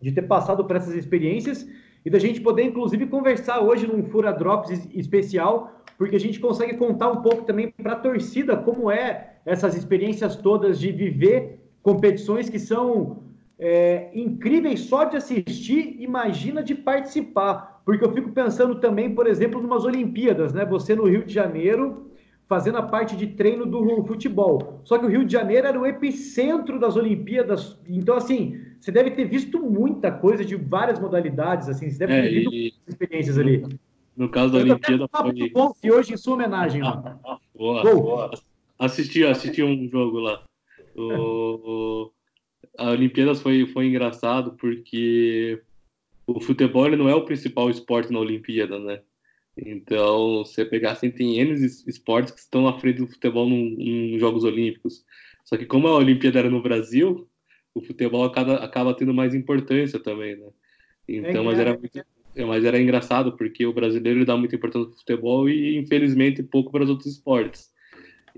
de 0.00 0.12
ter 0.12 0.22
passado 0.22 0.64
por 0.64 0.76
essas 0.76 0.94
experiências 0.94 1.66
e 2.04 2.10
da 2.10 2.18
gente 2.18 2.40
poder, 2.40 2.64
inclusive, 2.64 3.06
conversar 3.06 3.60
hoje 3.60 3.86
num 3.86 4.04
Fura 4.04 4.32
Drops 4.32 4.88
especial, 4.92 5.82
porque 5.96 6.16
a 6.16 6.20
gente 6.20 6.40
consegue 6.40 6.76
contar 6.76 7.10
um 7.10 7.22
pouco 7.22 7.42
também 7.42 7.70
para 7.70 7.92
a 7.92 7.96
torcida 7.96 8.56
como 8.56 8.90
é 8.90 9.36
essas 9.44 9.76
experiências 9.76 10.36
todas 10.36 10.78
de 10.78 10.90
viver 10.90 11.60
competições 11.82 12.48
que 12.48 12.58
são 12.58 13.22
é, 13.64 14.10
incríveis 14.12 14.80
só 14.80 15.04
de 15.04 15.16
assistir, 15.16 15.96
imagina 16.00 16.64
de 16.64 16.74
participar. 16.74 17.80
Porque 17.84 18.04
eu 18.04 18.12
fico 18.12 18.32
pensando 18.32 18.74
também, 18.80 19.14
por 19.14 19.28
exemplo, 19.28 19.62
numas 19.62 19.84
Olimpíadas, 19.84 20.52
né? 20.52 20.64
Você 20.64 20.96
no 20.96 21.04
Rio 21.04 21.24
de 21.24 21.32
Janeiro 21.32 22.10
fazendo 22.48 22.78
a 22.78 22.82
parte 22.82 23.16
de 23.16 23.28
treino 23.28 23.64
do 23.64 24.04
futebol. 24.04 24.80
Só 24.82 24.98
que 24.98 25.06
o 25.06 25.08
Rio 25.08 25.24
de 25.24 25.32
Janeiro 25.32 25.66
era 25.66 25.80
o 25.80 25.86
epicentro 25.86 26.78
das 26.78 26.96
Olimpíadas. 26.96 27.78
Então, 27.88 28.16
assim, 28.16 28.60
você 28.80 28.90
deve 28.90 29.12
ter 29.12 29.26
visto 29.26 29.60
muita 29.60 30.10
coisa 30.10 30.44
de 30.44 30.56
várias 30.56 30.98
modalidades, 30.98 31.68
assim, 31.68 31.88
você 31.88 31.98
deve 31.98 32.20
ter 32.20 32.26
é, 32.26 32.30
visto 32.30 32.52
e... 32.52 32.74
experiências 32.88 33.38
ali. 33.38 33.64
No 34.16 34.28
caso 34.28 34.52
da 34.52 34.58
Olimpíada 34.58 35.06
foi... 35.08 35.50
Bom, 35.50 35.72
e 35.82 35.90
hoje 35.90 36.12
em 36.12 36.16
sua 36.16 36.34
homenagem, 36.34 36.82
lá. 36.82 37.18
boa, 37.56 37.82
boa. 37.82 38.30
Assisti, 38.76 39.24
assisti 39.24 39.62
um 39.62 39.88
jogo 39.88 40.18
lá. 40.18 40.42
O 40.96 42.10
a 42.78 42.90
Olimpíadas 42.90 43.40
foi, 43.40 43.66
foi 43.66 43.86
engraçado 43.86 44.52
porque 44.58 45.60
o 46.26 46.40
futebol 46.40 46.88
não 46.96 47.08
é 47.08 47.14
o 47.14 47.24
principal 47.24 47.70
esporte 47.70 48.12
na 48.12 48.20
Olimpíada, 48.20 48.78
né? 48.78 49.00
Então, 49.56 50.38
você 50.38 50.64
pegar 50.64 50.92
assim, 50.92 51.10
tem 51.10 51.38
N 51.38 51.52
esportes 51.86 52.32
que 52.32 52.40
estão 52.40 52.66
à 52.66 52.78
frente 52.78 52.98
do 52.98 53.06
futebol 53.06 53.48
nos 53.48 54.18
Jogos 54.18 54.44
Olímpicos. 54.44 55.04
Só 55.44 55.56
que 55.56 55.66
como 55.66 55.88
a 55.88 55.96
Olimpíada 55.96 56.38
era 56.38 56.50
no 56.50 56.62
Brasil, 56.62 57.28
o 57.74 57.82
futebol 57.82 58.24
acaba, 58.24 58.56
acaba 58.56 58.94
tendo 58.94 59.12
mais 59.12 59.34
importância 59.34 59.98
também, 59.98 60.36
né? 60.36 60.48
Então, 61.06 61.42
é 61.42 61.44
mas 61.44 61.58
era 61.58 61.76
muito, 61.76 62.04
mas 62.46 62.64
era 62.64 62.80
engraçado 62.80 63.36
porque 63.36 63.66
o 63.66 63.72
brasileiro 63.72 64.24
dá 64.24 64.36
muita 64.36 64.56
importância 64.56 64.88
para 64.88 64.94
o 64.94 64.98
futebol 64.98 65.48
e 65.48 65.76
infelizmente 65.76 66.42
pouco 66.42 66.70
para 66.70 66.84
os 66.84 66.90
outros 66.90 67.12
esportes. 67.12 67.70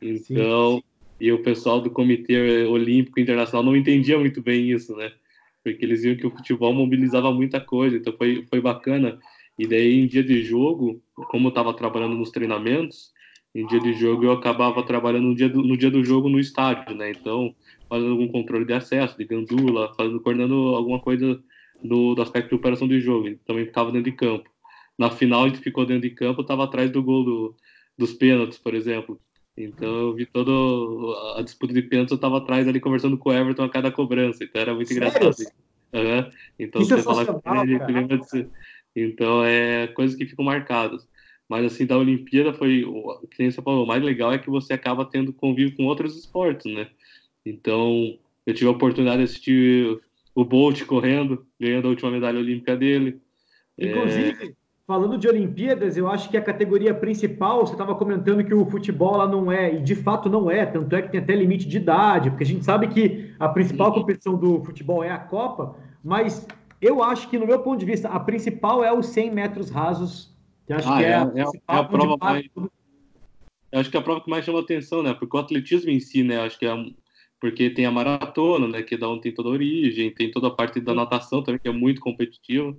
Então, 0.03 0.79
sim, 0.79 0.83
sim 0.83 0.94
e 1.25 1.33
o 1.33 1.43
pessoal 1.43 1.81
do 1.81 1.91
Comitê 1.91 2.67
Olímpico 2.67 3.19
Internacional 3.19 3.65
não 3.65 3.75
entendia 3.75 4.19
muito 4.19 4.43
bem 4.43 4.71
isso, 4.71 4.95
né? 4.95 5.11
Porque 5.65 5.83
eles 5.83 6.03
viam 6.03 6.17
que 6.17 6.27
o 6.27 6.31
futebol 6.31 6.75
mobilizava 6.75 7.33
muita 7.33 7.59
coisa, 7.59 7.97
então 7.97 8.15
foi, 8.19 8.45
foi 8.47 8.61
bacana. 8.61 9.19
E 9.59 9.67
daí, 9.67 10.01
em 10.01 10.07
dia 10.07 10.23
de 10.23 10.43
jogo, 10.43 11.03
como 11.31 11.47
eu 11.47 11.49
estava 11.49 11.73
trabalhando 11.73 12.15
nos 12.15 12.31
treinamentos, 12.31 13.11
em 13.55 13.67
dia 13.67 13.81
de 13.81 13.95
jogo 13.95 14.25
eu 14.25 14.33
acabava 14.33 14.83
trabalhando 14.83 15.29
no 15.29 15.35
dia 15.35 15.49
do, 15.49 15.63
no 15.63 15.79
dia 15.79 15.91
do 15.91 16.05
jogo 16.05 16.29
no 16.29 16.39
estádio, 16.39 16.95
né? 16.95 17.13
Então, 17.13 17.55
fazendo 17.89 18.11
algum 18.11 18.29
controle 18.29 18.67
de 18.67 18.75
acesso, 18.75 19.17
de 19.17 19.25
gandula, 19.25 19.95
fazendo, 19.95 20.21
coordenando 20.21 20.75
alguma 20.75 21.01
coisa 21.01 21.43
do, 21.83 22.15
do 22.15 22.21
aspecto 22.21 22.51
de 22.51 22.57
operação 22.57 22.87
de 22.87 23.01
jogo. 23.01 23.35
Também 23.47 23.65
ficava 23.65 23.91
dentro 23.91 24.11
de 24.11 24.17
campo. 24.17 24.51
Na 24.99 25.11
final, 25.11 25.45
a 25.45 25.49
gente 25.49 25.61
ficou 25.61 25.87
dentro 25.87 26.07
de 26.07 26.15
campo, 26.15 26.43
estava 26.43 26.65
atrás 26.65 26.91
do 26.91 27.03
gol 27.03 27.25
do, 27.25 27.57
dos 27.97 28.13
pênaltis, 28.13 28.59
por 28.59 28.75
exemplo. 28.75 29.19
Então 29.57 29.89
eu 29.89 30.15
vi 30.15 30.27
toda 30.27 30.51
a 31.39 31.43
disputa 31.43 31.73
de 31.73 31.83
pênaltis, 31.83 32.11
eu 32.11 32.17
estava 32.17 32.39
atrás 32.39 32.67
ali 32.67 32.81
conversando 32.81 33.17
com 33.17 33.31
o 33.31 33.33
Everton 33.33 33.65
a 33.65 33.69
cada 33.69 33.91
cobrança, 33.91 34.43
então 34.43 34.61
era 34.61 34.75
muito 34.75 34.89
Sério? 34.89 35.09
engraçado. 35.09 35.53
Uhum. 35.93 36.31
Então 36.59 36.83
que 36.83 36.89
você 36.89 37.03
fala 37.03 37.25
com 37.25 37.63
ele, 37.63 37.79
lembra 37.87 38.19
de... 38.19 38.49
Então 38.97 39.45
é 39.45 39.87
coisas 39.89 40.17
que 40.17 40.27
ficam 40.27 40.45
marcadas. 40.45 41.07
Mas 41.49 41.67
assim, 41.67 41.87
da 41.87 41.97
Olimpíada 41.99 42.53
foi, 42.53 42.85
o 42.85 43.27
que 43.29 43.51
você 43.51 43.63
falou, 43.63 43.85
o 43.85 43.87
mais 43.87 44.03
legal 44.03 44.33
é 44.33 44.39
que 44.39 44.51
você 44.51 44.73
acaba 44.73 45.05
tendo 45.05 45.33
convívio 45.33 45.77
com 45.77 45.85
outros 45.85 46.17
esportes, 46.17 46.73
né? 46.73 46.89
Então, 47.45 48.19
eu 48.47 48.55
tive 48.55 48.67
a 48.67 48.73
oportunidade 48.73 49.19
de 49.19 49.25
assistir 49.25 50.01
o 50.35 50.45
Bolt 50.45 50.85
correndo, 50.85 51.47
ganhando 51.61 51.87
a 51.87 51.91
última 51.91 52.11
medalha 52.11 52.39
olímpica 52.39 52.75
dele. 52.75 53.21
Inclusive, 53.79 54.49
é... 54.49 54.64
Falando 54.87 55.17
de 55.17 55.27
Olimpíadas, 55.27 55.97
eu 55.97 56.09
acho 56.09 56.29
que 56.29 56.37
a 56.37 56.43
categoria 56.43 56.93
principal, 56.93 57.67
você 57.67 57.73
estava 57.73 57.95
comentando 57.95 58.45
que 58.45 58.53
o 58.53 58.67
futebol 58.67 59.17
lá 59.17 59.27
não 59.27 59.51
é, 59.51 59.77
e 59.77 59.81
de 59.81 59.95
fato 59.95 60.29
não 60.29 60.51
é, 60.51 60.67
tanto 60.67 60.95
é 60.95 61.01
que 61.01 61.09
tem 61.09 61.21
até 61.21 61.35
limite 61.35 61.67
de 61.67 61.79
idade, 61.79 62.29
porque 62.29 62.45
a 62.45 62.47
gente 62.47 62.65
sabe 62.65 62.89
que 62.89 63.33
a 63.41 63.49
principal 63.49 63.95
competição 63.95 64.37
do 64.37 64.63
futebol 64.63 65.03
é 65.03 65.11
a 65.11 65.19
Copa, 65.19 65.75
mas 66.03 66.47
eu 66.83 67.03
acho 67.03 67.31
que, 67.31 67.39
no 67.39 67.47
meu 67.47 67.61
ponto 67.61 67.81
de 67.81 67.87
vista, 67.87 68.11
a 68.11 68.21
principal 68.21 68.85
é 68.85 68.93
os 68.93 69.07
100 69.07 69.33
metros 69.33 69.71
rasos, 69.71 70.37
que 70.67 70.73
acho 70.75 70.87
ah, 70.93 70.99
que 70.99 71.05
é, 71.05 71.09
é, 71.09 71.15
a, 71.15 71.33
é, 71.35 71.41
é 71.41 71.47
a 71.67 71.85
prova 71.85 72.17
mais... 72.21 72.47
Acho 73.73 73.91
que 73.91 73.97
é 73.97 74.01
a 74.01 74.03
prova 74.03 74.21
que 74.21 74.31
mais 74.31 74.45
chama 74.45 74.61
atenção, 74.61 75.03
né? 75.03 75.15
Porque 75.15 75.35
o 75.35 75.41
atletismo 75.41 75.91
em 75.91 75.99
si, 75.99 76.23
né? 76.23 76.41
Acho 76.41 76.59
que 76.59 76.67
é, 76.67 76.73
porque 77.41 77.71
tem 77.71 77.87
a 77.87 77.91
maratona, 77.91 78.69
né, 78.69 78.83
que 78.83 78.95
é 78.95 78.99
da 78.99 79.09
onde 79.09 79.23
tem 79.23 79.35
toda 79.35 79.49
a 79.49 79.53
origem, 79.53 80.11
tem 80.11 80.31
toda 80.31 80.49
a 80.49 80.51
parte 80.51 80.81
da 80.81 80.95
natação 80.95 81.43
também, 81.43 81.61
que 81.61 81.69
é 81.69 81.73
muito 81.73 82.01
competitiva. 82.01 82.75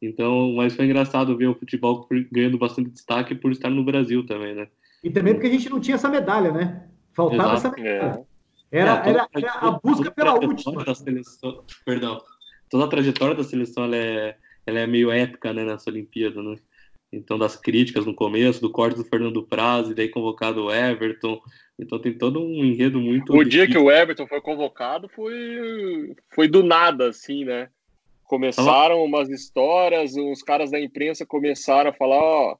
Então, 0.00 0.52
mas 0.54 0.74
foi 0.74 0.86
engraçado 0.86 1.36
ver 1.36 1.48
o 1.48 1.54
futebol 1.54 2.08
ganhando 2.32 2.56
bastante 2.56 2.90
destaque 2.90 3.34
por 3.34 3.52
estar 3.52 3.68
no 3.68 3.84
Brasil 3.84 4.24
também, 4.24 4.54
né? 4.54 4.68
E 5.04 5.10
também 5.10 5.34
porque 5.34 5.48
a 5.48 5.50
gente 5.50 5.68
não 5.68 5.80
tinha 5.80 5.96
essa 5.96 6.08
medalha, 6.08 6.52
né? 6.52 6.84
Faltava 7.12 7.54
Exato. 7.54 7.66
essa 7.66 7.82
medalha. 7.82 8.26
É. 8.26 8.30
Era, 8.72 8.92
era, 9.04 9.28
era, 9.34 9.52
a 9.52 9.70
busca 9.72 10.10
pela 10.10 10.34
última. 10.34 10.84
Da 10.84 10.94
seleção, 10.94 11.64
perdão. 11.84 12.22
Toda 12.70 12.84
a 12.84 12.88
trajetória 12.88 13.34
da 13.34 13.42
seleção 13.42 13.84
ela 13.84 13.96
é, 13.96 14.36
ela 14.64 14.78
é 14.78 14.86
meio 14.86 15.10
épica, 15.10 15.52
né, 15.52 15.64
nessa 15.64 15.90
Olimpíada, 15.90 16.40
né? 16.42 16.56
Então, 17.12 17.36
das 17.36 17.56
críticas 17.56 18.06
no 18.06 18.14
começo, 18.14 18.60
do 18.60 18.70
corte 18.70 18.96
do 18.96 19.04
Fernando 19.04 19.42
Praz, 19.42 19.90
e 19.90 19.94
daí 19.94 20.08
convocado 20.08 20.66
o 20.66 20.72
Everton. 20.72 21.40
Então, 21.76 21.98
tem 21.98 22.16
todo 22.16 22.40
um 22.40 22.64
enredo 22.64 23.00
muito. 23.00 23.34
O 23.36 23.42
dia 23.42 23.66
que 23.66 23.76
o 23.76 23.90
Everton 23.90 24.28
foi 24.28 24.40
convocado 24.40 25.08
foi, 25.08 26.14
foi 26.32 26.46
do 26.46 26.62
nada, 26.62 27.08
assim, 27.08 27.44
né? 27.44 27.68
Começaram 28.30 29.02
umas 29.02 29.28
histórias, 29.28 30.14
os 30.14 30.40
caras 30.40 30.70
da 30.70 30.80
imprensa 30.80 31.26
começaram 31.26 31.90
a 31.90 31.92
falar: 31.92 32.16
ó, 32.16 32.56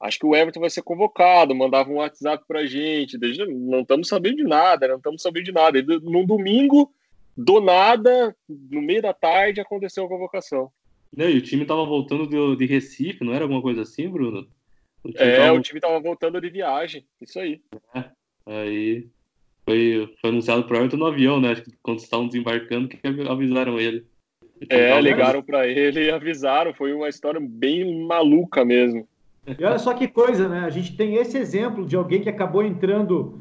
acho 0.00 0.18
que 0.18 0.26
o 0.26 0.34
Everton 0.34 0.58
vai 0.58 0.68
ser 0.68 0.82
convocado. 0.82 1.54
Mandavam 1.54 1.94
um 1.94 1.98
WhatsApp 1.98 2.44
pra 2.48 2.66
gente, 2.66 3.16
não 3.46 3.82
estamos 3.82 4.08
sabendo 4.08 4.38
de 4.38 4.42
nada, 4.42 4.88
não 4.88 4.96
estamos 4.96 5.22
sabendo 5.22 5.44
de 5.44 5.52
nada. 5.52 5.78
E 5.78 5.82
no 5.84 6.26
domingo, 6.26 6.92
do 7.36 7.60
nada, 7.60 8.34
no 8.48 8.82
meio 8.82 9.00
da 9.00 9.12
tarde, 9.14 9.60
aconteceu 9.60 10.04
a 10.04 10.08
convocação. 10.08 10.72
Não, 11.16 11.30
e 11.30 11.38
o 11.38 11.42
time 11.42 11.64
tava 11.64 11.84
voltando 11.84 12.26
de, 12.26 12.56
de 12.56 12.66
Recife, 12.66 13.22
não 13.22 13.32
era 13.32 13.44
alguma 13.44 13.62
coisa 13.62 13.82
assim, 13.82 14.08
Bruno? 14.08 14.44
O 15.04 15.10
é, 15.14 15.36
tava... 15.36 15.56
o 15.56 15.62
time 15.62 15.78
tava 15.78 16.00
voltando 16.00 16.40
de 16.40 16.50
viagem, 16.50 17.06
isso 17.20 17.38
aí. 17.38 17.60
É, 17.94 18.04
aí 18.44 19.06
foi, 19.64 20.12
foi 20.20 20.30
anunciado 20.30 20.64
pro 20.64 20.78
Everton 20.78 20.96
no 20.96 21.06
avião, 21.06 21.40
né? 21.40 21.52
Acho 21.52 21.62
que 21.62 21.70
quando 21.80 22.00
estavam 22.00 22.26
desembarcando, 22.26 22.88
que 22.88 22.98
avisaram 23.06 23.78
ele. 23.78 24.04
É, 24.68 25.00
ligaram 25.00 25.42
para 25.42 25.66
ele 25.66 26.04
e 26.04 26.10
avisaram. 26.10 26.72
Foi 26.72 26.92
uma 26.92 27.08
história 27.08 27.40
bem 27.40 28.06
maluca 28.06 28.64
mesmo. 28.64 29.06
E 29.46 29.64
olha 29.64 29.78
só 29.78 29.94
que 29.94 30.08
coisa, 30.08 30.48
né? 30.48 30.60
A 30.60 30.70
gente 30.70 30.96
tem 30.96 31.16
esse 31.16 31.38
exemplo 31.38 31.86
de 31.86 31.94
alguém 31.94 32.20
que 32.20 32.28
acabou 32.28 32.62
entrando 32.62 33.40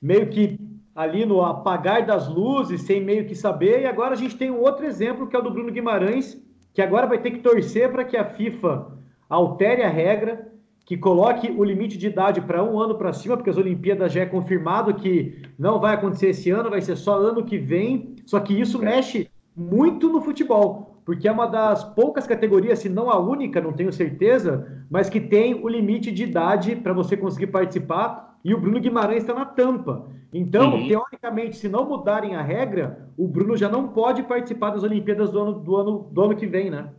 meio 0.00 0.28
que 0.28 0.58
ali 0.94 1.24
no 1.24 1.42
apagar 1.42 2.04
das 2.04 2.28
luzes, 2.28 2.82
sem 2.82 3.02
meio 3.02 3.24
que 3.24 3.34
saber, 3.34 3.82
e 3.82 3.86
agora 3.86 4.12
a 4.12 4.16
gente 4.16 4.36
tem 4.36 4.50
um 4.50 4.60
outro 4.60 4.84
exemplo 4.84 5.26
que 5.26 5.34
é 5.34 5.38
o 5.38 5.42
do 5.42 5.50
Bruno 5.50 5.72
Guimarães, 5.72 6.40
que 6.74 6.82
agora 6.82 7.06
vai 7.06 7.18
ter 7.18 7.30
que 7.30 7.38
torcer 7.38 7.90
para 7.90 8.04
que 8.04 8.16
a 8.16 8.24
FIFA 8.24 8.86
altere 9.28 9.82
a 9.82 9.88
regra, 9.88 10.48
que 10.84 10.96
coloque 10.96 11.50
o 11.50 11.62
limite 11.62 11.96
de 11.96 12.08
idade 12.08 12.40
para 12.40 12.64
um 12.64 12.78
ano 12.78 12.96
para 12.96 13.12
cima, 13.12 13.36
porque 13.36 13.50
as 13.50 13.56
Olimpíadas 13.56 14.12
já 14.12 14.22
é 14.22 14.26
confirmado 14.26 14.94
que 14.94 15.40
não 15.58 15.78
vai 15.78 15.94
acontecer 15.94 16.30
esse 16.30 16.50
ano, 16.50 16.68
vai 16.68 16.80
ser 16.80 16.96
só 16.96 17.16
ano 17.16 17.44
que 17.44 17.56
vem. 17.56 18.16
Só 18.26 18.40
que 18.40 18.60
isso 18.60 18.78
mexe 18.78 19.29
muito 19.60 20.08
no 20.08 20.22
futebol, 20.22 21.02
porque 21.04 21.28
é 21.28 21.32
uma 21.32 21.46
das 21.46 21.84
poucas 21.84 22.26
categorias, 22.26 22.78
se 22.78 22.88
não 22.88 23.10
a 23.10 23.18
única, 23.18 23.60
não 23.60 23.72
tenho 23.72 23.92
certeza, 23.92 24.84
mas 24.90 25.10
que 25.10 25.20
tem 25.20 25.54
o 25.54 25.68
limite 25.68 26.10
de 26.10 26.22
idade 26.22 26.76
para 26.76 26.92
você 26.92 27.16
conseguir 27.16 27.48
participar. 27.48 28.38
E 28.42 28.54
o 28.54 28.60
Bruno 28.60 28.80
Guimarães 28.80 29.22
está 29.22 29.34
na 29.34 29.44
tampa. 29.44 30.08
Então, 30.32 30.74
uhum. 30.74 30.88
teoricamente, 30.88 31.56
se 31.56 31.68
não 31.68 31.86
mudarem 31.86 32.36
a 32.36 32.42
regra, 32.42 33.10
o 33.18 33.28
Bruno 33.28 33.56
já 33.56 33.68
não 33.68 33.88
pode 33.88 34.22
participar 34.22 34.70
das 34.70 34.82
Olimpíadas 34.82 35.30
do 35.30 35.40
ano, 35.40 35.52
do 35.60 35.76
ano, 35.76 36.08
do 36.10 36.22
ano 36.22 36.36
que 36.36 36.46
vem, 36.46 36.70
né? 36.70 36.90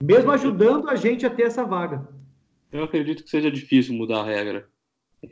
Mesmo 0.00 0.30
ajudando 0.30 0.88
a 0.88 0.94
gente 0.94 1.26
a 1.26 1.30
ter 1.30 1.44
essa 1.44 1.64
vaga. 1.64 2.06
Eu 2.70 2.84
acredito 2.84 3.24
que 3.24 3.30
seja 3.30 3.50
difícil 3.50 3.94
mudar 3.94 4.20
a 4.20 4.24
regra. 4.24 4.68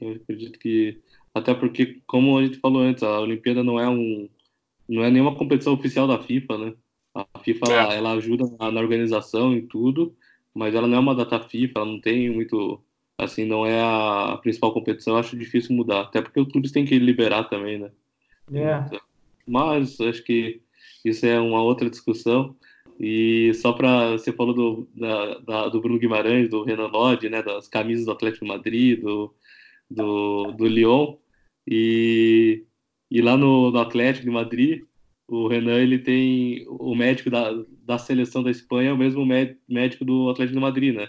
Eu 0.01 0.13
acredito 0.13 0.59
que. 0.59 1.01
Até 1.33 1.55
porque, 1.55 2.01
como 2.07 2.39
a 2.39 2.43
gente 2.43 2.59
falou 2.59 2.83
antes, 2.83 3.03
a 3.03 3.21
Olimpíada 3.21 3.63
não 3.63 3.79
é 3.79 3.89
um. 3.89 4.29
Não 4.89 5.03
é 5.03 5.11
nenhuma 5.11 5.35
competição 5.35 5.73
oficial 5.75 6.07
da 6.07 6.23
FIFA, 6.23 6.59
né? 6.59 6.75
A 7.15 7.39
FIFA 7.39 7.73
ela, 7.73 7.95
é. 7.95 7.97
ela 7.97 8.13
ajuda 8.13 8.45
na 8.59 8.81
organização 8.81 9.55
e 9.55 9.63
tudo, 9.63 10.15
mas 10.55 10.75
ela 10.75 10.87
não 10.87 10.97
é 10.97 11.01
uma 11.01 11.15
data 11.15 11.41
FIFA, 11.41 11.81
ela 11.81 11.87
não 11.87 12.01
tem 12.01 12.31
muito 12.31 12.83
assim, 13.19 13.47
não 13.47 13.65
é 13.65 13.81
a 13.81 14.39
principal 14.43 14.73
competição, 14.73 15.15
eu 15.15 15.21
acho 15.21 15.37
difícil 15.37 15.75
mudar. 15.75 16.03
Até 16.03 16.21
porque 16.21 16.39
os 16.39 16.49
clubes 16.49 16.71
têm 16.71 16.85
que 16.85 16.99
liberar 16.99 17.45
também, 17.45 17.79
né? 17.79 17.91
É. 18.53 18.99
Mas 19.47 20.01
acho 20.01 20.23
que 20.23 20.61
isso 21.05 21.25
é 21.25 21.41
uma 21.41 21.63
outra 21.63 21.89
discussão. 21.89 22.55
E 22.99 23.53
só 23.55 23.73
para 23.73 24.13
você 24.13 24.33
falou 24.33 24.55
do, 24.55 24.89
da, 24.95 25.39
da, 25.39 25.69
do 25.69 25.81
Bruno 25.81 25.99
Guimarães, 25.99 26.49
do 26.49 26.63
Renan 26.63 26.89
Lodge, 26.89 27.29
né, 27.29 27.43
das 27.43 27.69
camisas 27.69 28.07
do 28.07 28.13
Atlético 28.13 28.47
Madrid, 28.47 29.01
do, 29.01 29.35
do, 29.91 30.53
do 30.53 30.67
Lyon. 30.67 31.17
E, 31.67 32.65
e 33.11 33.21
lá 33.21 33.37
no, 33.37 33.71
no 33.71 33.79
Atlético 33.79 34.25
de 34.25 34.31
Madrid, 34.31 34.83
o 35.29 35.49
Renan 35.49 35.79
ele 35.79 35.99
tem 35.99 36.67
o 36.69 36.95
médico 36.95 37.31
da, 37.31 37.51
da 37.85 37.99
seleção 37.99 38.43
da 38.43 38.51
Espanha, 38.51 38.91
é 38.91 38.93
o 38.93 38.99
mesmo 38.99 39.25
médico 39.69 40.05
do 40.05 40.31
Atlético 40.31 40.55
de 40.55 40.63
Madrid, 40.63 40.95
né? 40.95 41.09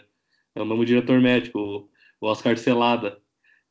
É 0.55 0.61
o 0.61 0.65
mesmo 0.65 0.85
diretor 0.85 1.21
médico 1.21 1.89
o 2.19 2.27
Oscar 2.27 2.57
Celada. 2.57 3.19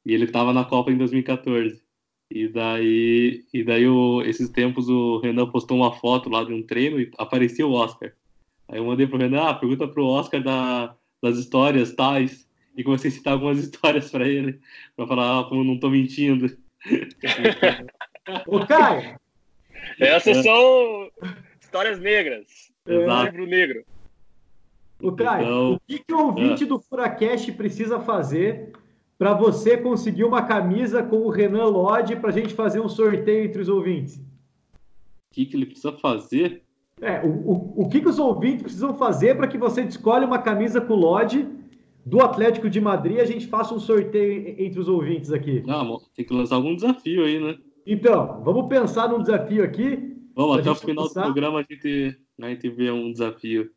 E 0.05 0.15
ele 0.15 0.25
estava 0.25 0.53
na 0.53 0.65
Copa 0.65 0.91
em 0.93 0.97
2014. 0.97 1.83
E 2.31 2.49
daí, 2.49 3.45
e 3.53 3.65
daí 3.65 3.87
o, 3.89 4.23
esses 4.23 4.49
tempos 4.51 4.89
o 4.89 5.19
Renan 5.19 5.51
postou 5.51 5.77
uma 5.77 5.93
foto 5.93 6.29
lá 6.29 6.45
de 6.45 6.53
um 6.53 6.63
treino 6.63 7.01
e 7.01 7.11
aparecia 7.19 7.67
o 7.67 7.73
Oscar. 7.73 8.13
Aí 8.69 8.79
eu 8.79 8.85
mandei 8.85 9.07
pro 9.07 9.19
Renan, 9.19 9.43
ah, 9.43 9.55
pergunta 9.55 9.87
pro 9.89 10.07
Oscar 10.07 10.43
da, 10.43 10.97
das 11.23 11.39
histórias 11.39 11.95
tais. 11.95 12.47
E 12.77 12.85
comecei 12.85 13.11
a 13.11 13.15
citar 13.15 13.33
algumas 13.33 13.59
histórias 13.63 14.11
para 14.11 14.29
ele, 14.29 14.61
para 14.97 15.07
falar 15.07 15.41
ah, 15.41 15.45
como 15.45 15.65
não 15.65 15.79
tô 15.79 15.91
mentindo. 15.91 16.47
Ô, 18.47 18.65
Caio! 18.67 19.19
Essas 20.01 20.39
é. 20.39 20.43
são 20.43 21.11
histórias 21.61 21.99
negras. 21.99 22.73
Exato. 22.87 23.25
Livro 23.31 23.47
negro. 23.47 23.85
O 25.03 25.13
Caio, 25.13 25.45
então, 25.45 25.73
o 25.75 25.81
que, 25.81 25.99
que 25.99 26.15
o 26.15 26.27
ouvinte 26.27 26.65
é. 26.65 26.67
do 26.67 26.79
Furacast 26.79 27.53
precisa 27.53 28.01
fazer 28.01 28.73
para 29.19 29.35
você 29.35 29.77
conseguir 29.77 30.25
uma 30.25 30.43
camisa 30.43 31.03
com 31.03 31.19
o 31.19 31.29
Renan 31.29 31.67
Lodge 31.67 32.17
para 32.17 32.31
a 32.31 32.33
gente 32.33 32.55
fazer 32.55 32.81
um 32.81 32.89
sorteio 32.89 33.45
entre 33.45 33.61
os 33.61 33.69
ouvintes? 33.69 34.17
O 34.17 35.35
que, 35.35 35.47
que 35.47 35.57
ele 35.57 35.67
precisa 35.67 35.93
fazer? 35.93 36.63
É, 37.01 37.21
o, 37.21 37.29
o, 37.29 37.83
o 37.83 37.89
que, 37.89 38.01
que 38.01 38.09
os 38.09 38.19
ouvintes 38.19 38.63
precisam 38.63 38.95
fazer 38.95 39.37
para 39.37 39.47
que 39.47 39.59
você 39.59 39.83
escolha 39.83 40.27
uma 40.27 40.39
camisa 40.39 40.81
com 40.81 40.95
o 40.95 40.97
Lodge 40.97 41.47
do 42.05 42.23
Atlético 42.23 42.71
de 42.71 42.81
Madrid 42.81 43.17
e 43.17 43.21
a 43.21 43.27
gente 43.27 43.47
faça 43.47 43.75
um 43.75 43.81
sorteio 43.81 44.55
entre 44.59 44.81
os 44.81 44.89
ouvintes 44.89 45.31
aqui? 45.31 45.63
Não, 45.67 46.01
tem 46.15 46.25
que 46.25 46.33
lançar 46.33 46.55
algum 46.57 46.75
desafio 46.75 47.25
aí, 47.25 47.39
né? 47.39 47.59
Então, 47.87 48.43
vamos 48.43 48.69
pensar 48.69 49.09
num 49.09 49.23
desafio 49.23 49.63
aqui. 49.63 50.17
Vamos, 50.35 50.59
até 50.59 50.71
o 50.71 50.75
final 50.75 51.05
pensar. 51.05 51.21
do 51.21 51.25
programa 51.27 51.61
a 51.61 51.63
gente, 51.63 52.19
a 52.43 52.49
gente 52.49 52.69
vê 52.69 52.91
um 52.91 53.13
desafio. 53.13 53.71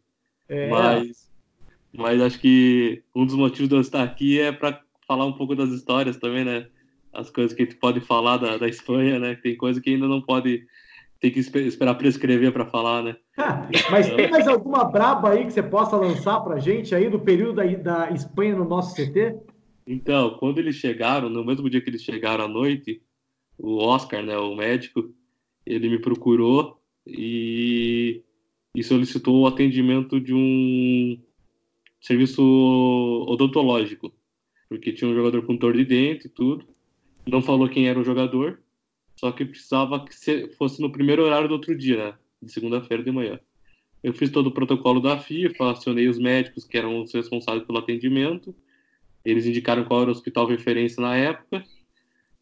É. 0.47 0.67
Mas, 0.69 1.31
mas 1.93 2.21
acho 2.21 2.39
que 2.39 3.03
um 3.15 3.25
dos 3.25 3.35
motivos 3.35 3.69
de 3.69 3.75
eu 3.75 3.81
estar 3.81 4.03
aqui 4.03 4.39
é 4.39 4.51
para 4.51 4.81
falar 5.07 5.25
um 5.25 5.33
pouco 5.33 5.55
das 5.55 5.69
histórias 5.69 6.17
também, 6.17 6.43
né? 6.43 6.67
As 7.13 7.29
coisas 7.29 7.53
que 7.53 7.61
a 7.61 7.65
gente 7.65 7.77
pode 7.77 7.99
falar 7.99 8.37
da, 8.37 8.57
da 8.57 8.67
Espanha, 8.67 9.19
né? 9.19 9.35
Tem 9.35 9.55
coisa 9.55 9.79
que 9.79 9.91
ainda 9.91 10.07
não 10.07 10.21
pode 10.21 10.65
tem 11.19 11.31
que 11.31 11.39
esperar 11.39 11.95
prescrever 11.95 12.51
para 12.51 12.65
falar, 12.65 13.03
né? 13.03 13.15
Mas 13.91 14.09
tem 14.09 14.31
mais 14.31 14.47
alguma 14.47 14.85
braba 14.85 15.31
aí 15.31 15.45
que 15.45 15.51
você 15.51 15.61
possa 15.61 15.97
lançar 15.97 16.39
para 16.39 16.59
gente 16.59 16.95
aí 16.95 17.09
do 17.09 17.19
período 17.19 17.55
da, 17.55 17.65
da 17.65 18.11
Espanha 18.11 18.55
no 18.55 18.63
nosso 18.63 18.95
CT? 18.95 19.35
Então, 19.85 20.37
quando 20.39 20.59
eles 20.59 20.75
chegaram, 20.75 21.29
no 21.29 21.43
mesmo 21.43 21.69
dia 21.69 21.81
que 21.81 21.89
eles 21.89 22.03
chegaram 22.03 22.45
à 22.45 22.47
noite, 22.47 23.01
o 23.59 23.77
Oscar, 23.77 24.23
né, 24.23 24.37
o 24.37 24.55
médico, 24.55 25.13
ele 25.65 25.89
me 25.89 25.99
procurou 25.99 26.81
e 27.05 28.23
e 28.73 28.83
solicitou 28.83 29.41
o 29.41 29.47
atendimento 29.47 30.19
de 30.19 30.33
um 30.33 31.19
serviço 31.99 32.41
odontológico, 33.27 34.13
porque 34.67 34.93
tinha 34.93 35.09
um 35.09 35.15
jogador 35.15 35.45
com 35.45 35.55
dor 35.55 35.75
de 35.75 35.83
dente 35.83 36.27
e 36.27 36.29
tudo. 36.29 36.65
Não 37.27 37.41
falou 37.41 37.67
quem 37.67 37.87
era 37.87 37.99
o 37.99 38.03
jogador, 38.03 38.61
só 39.15 39.31
que 39.31 39.43
precisava 39.43 40.05
que 40.05 40.47
fosse 40.55 40.81
no 40.81 40.91
primeiro 40.91 41.23
horário 41.23 41.47
do 41.47 41.55
outro 41.55 41.75
dia, 41.77 41.97
né? 41.97 42.17
de 42.41 42.51
segunda-feira 42.51 43.03
de 43.03 43.11
manhã. 43.11 43.39
Eu 44.01 44.13
fiz 44.13 44.29
todo 44.29 44.47
o 44.47 44.51
protocolo 44.51 45.01
da 45.01 45.17
FIFA, 45.17 45.71
acionei 45.71 46.07
os 46.07 46.17
médicos 46.17 46.63
que 46.63 46.77
eram 46.77 47.01
os 47.01 47.11
responsáveis 47.11 47.65
pelo 47.65 47.79
atendimento. 47.79 48.55
Eles 49.25 49.45
indicaram 49.45 49.83
qual 49.83 50.03
era 50.03 50.09
o 50.09 50.13
hospital 50.13 50.47
referência 50.47 51.01
na 51.01 51.17
época 51.17 51.65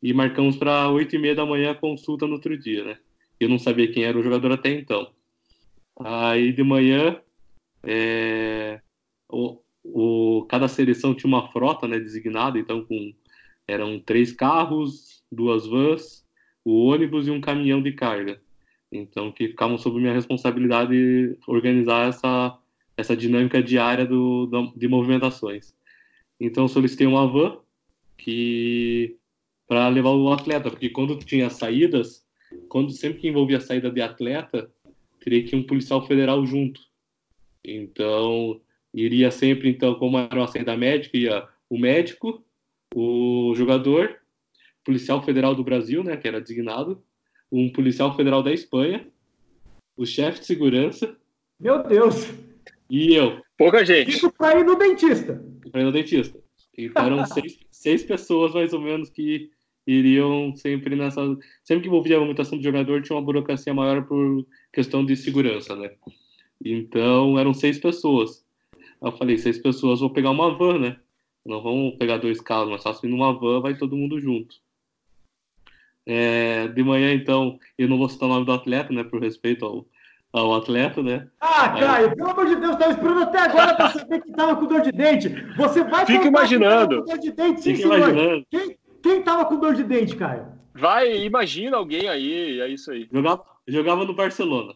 e 0.02 0.14
marcamos 0.14 0.58
para 0.58 0.90
oito 0.90 1.16
e 1.16 1.20
meia 1.20 1.36
da 1.36 1.46
manhã 1.46 1.72
a 1.72 1.76
consulta 1.76 2.28
no 2.28 2.34
outro 2.34 2.58
dia, 2.58 2.84
né? 2.84 2.98
Eu 3.40 3.50
não 3.50 3.60
sabia 3.60 3.92
quem 3.92 4.04
era 4.04 4.18
o 4.18 4.24
jogador 4.24 4.52
até 4.52 4.72
então. 4.72 5.12
Aí 6.00 6.52
de 6.52 6.64
manhã, 6.64 7.20
é, 7.84 8.82
o, 9.30 9.60
o, 9.84 10.46
cada 10.50 10.68
seleção 10.68 11.14
tinha 11.14 11.28
uma 11.28 11.52
frota 11.52 11.88
né, 11.88 12.00
designada, 12.00 12.60
então 12.60 12.84
com, 12.86 13.14
eram 13.68 14.00
três 14.00 14.32
carros, 14.32 15.24
duas 15.32 15.66
vans, 15.66 16.26
o 16.64 16.86
ônibus 16.86 17.28
e 17.28 17.32
um 17.32 17.42
caminhão 17.42 17.82
de 17.82 17.92
carga. 17.92 18.42
Então 18.92 19.32
que 19.32 19.50
ficavam 19.50 19.78
sob 19.78 20.00
minha 20.00 20.14
responsabilidade 20.14 21.38
organizar 21.48 22.10
essa, 22.10 22.58
essa 22.96 23.16
dinâmica 23.16 23.62
diária 23.62 24.06
do, 24.06 24.46
do 24.46 24.74
de 24.76 24.88
movimentações. 24.88 25.74
Então 26.40 26.68
solicitei 26.68 27.08
uma 27.08 27.28
van 27.28 27.60
que 28.18 29.18
para 29.68 29.88
levar 29.90 30.12
o 30.12 30.32
atleta, 30.32 30.70
porque 30.70 30.90
quando 30.90 31.18
tinha 31.20 31.50
saídas 31.50 32.26
quando 32.68 32.92
sempre 32.92 33.20
que 33.20 33.28
envolvia 33.28 33.58
a 33.58 33.62
saída 33.62 33.92
de 33.92 34.02
atleta, 34.02 34.72
teria 35.20 35.44
que 35.44 35.56
ir 35.56 35.60
um 35.60 35.66
policial 35.66 36.06
federal 36.06 36.46
junto. 36.46 36.82
Então, 37.64 38.62
iria 38.94 39.32
sempre, 39.32 39.70
então, 39.70 39.96
como 39.96 40.18
era 40.18 40.36
uma 40.36 40.48
saída 40.48 40.76
médica, 40.78 41.18
ia 41.18 41.48
o 41.70 41.78
médico, 41.78 42.44
o 42.96 43.54
jogador, 43.56 44.18
policial 44.84 45.22
federal 45.24 45.54
do 45.54 45.64
Brasil, 45.64 46.04
né, 46.04 46.16
que 46.16 46.28
era 46.28 46.40
designado, 46.40 47.04
um 47.52 47.70
policial 47.72 48.16
federal 48.16 48.42
da 48.42 48.54
Espanha, 48.54 49.06
o 49.98 50.06
chefe 50.06 50.40
de 50.40 50.46
segurança. 50.46 51.16
Meu 51.60 51.84
Deus! 51.84 52.34
E 52.90 53.14
eu. 53.14 53.42
Pouca 53.58 53.84
gente. 53.84 54.12
Isso 54.12 54.32
para 54.32 54.60
ir 54.60 54.64
no 54.64 54.78
dentista. 54.78 55.44
Para 55.72 55.82
ir 55.82 55.84
no 55.86 55.92
dentista. 55.92 56.40
Então 56.78 57.06
eram 57.06 57.26
seis, 57.28 57.60
seis 57.70 58.04
pessoas, 58.04 58.54
mais 58.54 58.72
ou 58.72 58.80
menos, 58.80 59.10
que 59.10 59.50
iriam 59.88 60.54
sempre 60.56 60.96
nessa. 60.96 61.22
Sempre 61.64 61.84
que 61.84 61.88
envolvia 61.88 62.18
a 62.18 62.20
movimentação 62.20 62.58
do 62.58 62.64
jogador, 62.64 63.02
tinha 63.02 63.16
uma 63.16 63.26
burocracia 63.26 63.74
maior 63.74 64.06
por 64.06 64.46
questão 64.74 65.06
de 65.06 65.16
segurança, 65.16 65.76
né? 65.76 65.92
Então 66.64 67.40
eram 67.40 67.54
seis 67.54 67.80
pessoas. 67.80 68.46
Eu 69.02 69.12
falei, 69.14 69.38
seis 69.38 69.58
pessoas, 69.58 70.00
vou 70.00 70.10
pegar 70.10 70.32
uma 70.32 70.56
van, 70.56 70.80
né? 70.80 70.98
Não 71.46 71.62
vamos 71.62 71.96
pegar 71.96 72.18
dois 72.18 72.42
carros, 72.42 72.70
mas 72.70 72.82
só 72.84 72.94
se 72.94 73.08
numa 73.08 73.32
van 73.32 73.62
vai 73.62 73.78
todo 73.78 73.96
mundo 73.96 74.20
junto. 74.20 74.56
É, 76.06 76.68
de 76.70 76.84
manhã, 76.84 77.14
então, 77.14 77.60
eu 77.78 77.88
não 77.88 77.98
vou 77.98 78.10
citar 78.10 78.28
o 78.30 78.32
nome 78.34 78.46
do 78.46 78.52
atleta, 78.52 78.94
né? 78.94 79.04
Por 79.04 79.22
respeito 79.22 79.66
ao, 79.66 79.86
ao 80.32 80.56
atleta, 80.56 81.04
né? 81.04 81.28
Ah, 81.40 81.70
Caio, 81.70 82.16
pelo 82.16 82.30
amor 82.30 82.46
de 82.48 82.56
Deus, 82.56 82.74
estava 82.74 82.92
esperando 82.92 83.22
até 83.24 83.40
agora 83.40 83.76
para 83.76 83.90
saber 83.92 84.22
que 84.22 84.30
estava 84.30 84.56
com 84.56 84.66
dor 84.68 84.82
de 84.82 84.92
dente. 84.92 85.30
Você 85.58 85.84
vai 85.84 86.06
Fica 86.06 86.28
imaginando. 86.28 87.00
Com 87.00 87.10
dor 87.10 87.18
de 87.20 87.32
dente, 87.32 87.62
sim, 87.62 87.76
Fica 87.76 87.90
senhor. 87.90 87.98
imaginando. 87.98 88.46
Quem, 88.50 88.77
quem 89.02 89.22
tava 89.22 89.46
com 89.46 89.60
dor 89.60 89.74
de 89.76 89.84
dente, 89.84 90.16
Caio? 90.16 90.46
Vai, 90.74 91.18
imagina 91.24 91.78
alguém 91.78 92.08
aí, 92.08 92.60
é 92.62 92.68
isso 92.68 92.92
aí. 92.92 93.08
Jogava, 93.12 93.44
jogava 93.68 94.06
no 94.06 94.14
Barcelona. 94.14 94.74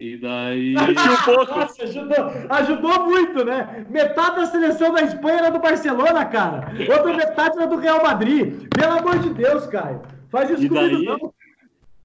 E 0.00 0.16
daí. 0.16 0.74
Um 0.78 1.24
pouco. 1.24 1.58
Nossa, 1.58 1.82
ajudou, 1.82 2.16
ajudou 2.50 3.06
muito, 3.06 3.44
né? 3.44 3.84
Metade 3.90 4.36
da 4.36 4.46
seleção 4.46 4.92
da 4.92 5.02
Espanha 5.02 5.38
era 5.38 5.50
do 5.50 5.58
Barcelona, 5.58 6.24
cara. 6.24 6.68
Outra 6.88 7.16
metade 7.16 7.56
era 7.58 7.66
do 7.66 7.76
Real 7.76 8.00
Madrid. 8.02 8.68
Pelo 8.78 8.92
amor 8.98 9.18
de 9.18 9.30
Deus, 9.34 9.66
Caio. 9.66 10.00
Faz 10.30 10.50
isso 10.50 10.62
E 10.64 10.68
comigo, 10.68 10.94
daí- 10.96 11.04
não. 11.04 11.34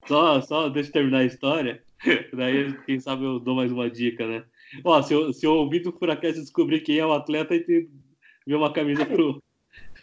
Só, 0.06 0.40
só 0.40 0.68
deixa 0.68 0.88
eu 0.88 0.92
terminar 0.92 1.18
a 1.18 1.24
história. 1.24 1.82
Daí, 2.34 2.74
quem 2.84 3.00
sabe 3.00 3.24
eu 3.24 3.38
dou 3.40 3.54
mais 3.54 3.72
uma 3.72 3.88
dica, 3.88 4.26
né? 4.26 4.44
Ó, 4.84 5.00
se 5.00 5.14
eu, 5.14 5.32
se 5.32 5.46
eu 5.46 5.52
ouvir 5.54 5.80
do 5.80 5.92
Furacast 5.92 6.38
descobrir 6.40 6.80
quem 6.80 6.98
é 6.98 7.06
o 7.06 7.12
atleta 7.14 7.54
e 7.54 7.88
ver 8.46 8.54
uma 8.54 8.70
camisa 8.72 9.06
pro. 9.06 9.42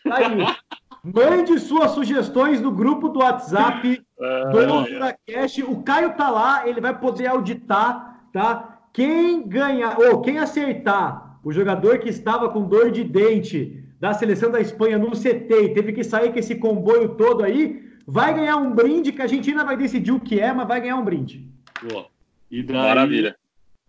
Aí, 0.09 0.23
mande 1.03 1.59
suas 1.59 1.91
sugestões 1.91 2.61
no 2.61 2.71
grupo 2.71 3.09
do 3.09 3.19
WhatsApp 3.19 4.01
do 4.51 4.59
É, 4.59 4.85
Furacast. 4.85 5.63
O 5.63 5.81
Caio 5.83 6.15
tá 6.15 6.29
lá, 6.29 6.67
ele 6.67 6.81
vai 6.81 6.97
poder 6.97 7.27
auditar, 7.27 8.27
tá? 8.31 8.79
Quem 8.93 9.47
ganhar, 9.47 9.97
ou 9.99 10.21
quem 10.21 10.37
acertar 10.37 11.39
o 11.43 11.51
jogador 11.51 11.99
que 11.99 12.09
estava 12.09 12.49
com 12.49 12.67
dor 12.67 12.91
de 12.91 13.03
dente 13.03 13.83
da 13.99 14.13
seleção 14.13 14.51
da 14.51 14.59
Espanha 14.59 14.97
no 14.97 15.11
CT 15.11 15.63
e 15.63 15.73
teve 15.73 15.93
que 15.93 16.03
sair 16.03 16.31
com 16.31 16.39
esse 16.39 16.55
comboio 16.55 17.09
todo 17.15 17.43
aí, 17.43 17.87
vai 18.05 18.33
ganhar 18.33 18.57
um 18.57 18.73
brinde 18.73 19.11
que 19.11 19.21
a 19.21 19.27
gente 19.27 19.49
ainda 19.49 19.63
vai 19.63 19.77
decidir 19.77 20.11
o 20.11 20.19
que 20.19 20.39
é, 20.39 20.51
mas 20.51 20.67
vai 20.67 20.81
ganhar 20.81 20.97
um 20.97 21.05
brinde. 21.05 21.47
Ó, 21.93 22.05
e 22.49 22.63
daí, 22.63 22.75
Maravilha. 22.75 23.35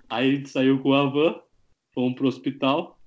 Aí 0.09 0.29
a 0.29 0.35
gente 0.35 0.51
saiu 0.51 0.79
com 0.81 0.92
a 0.92 1.07
van, 1.07 1.40
fomos 1.94 2.14
pro 2.14 2.29
hospital. 2.29 2.98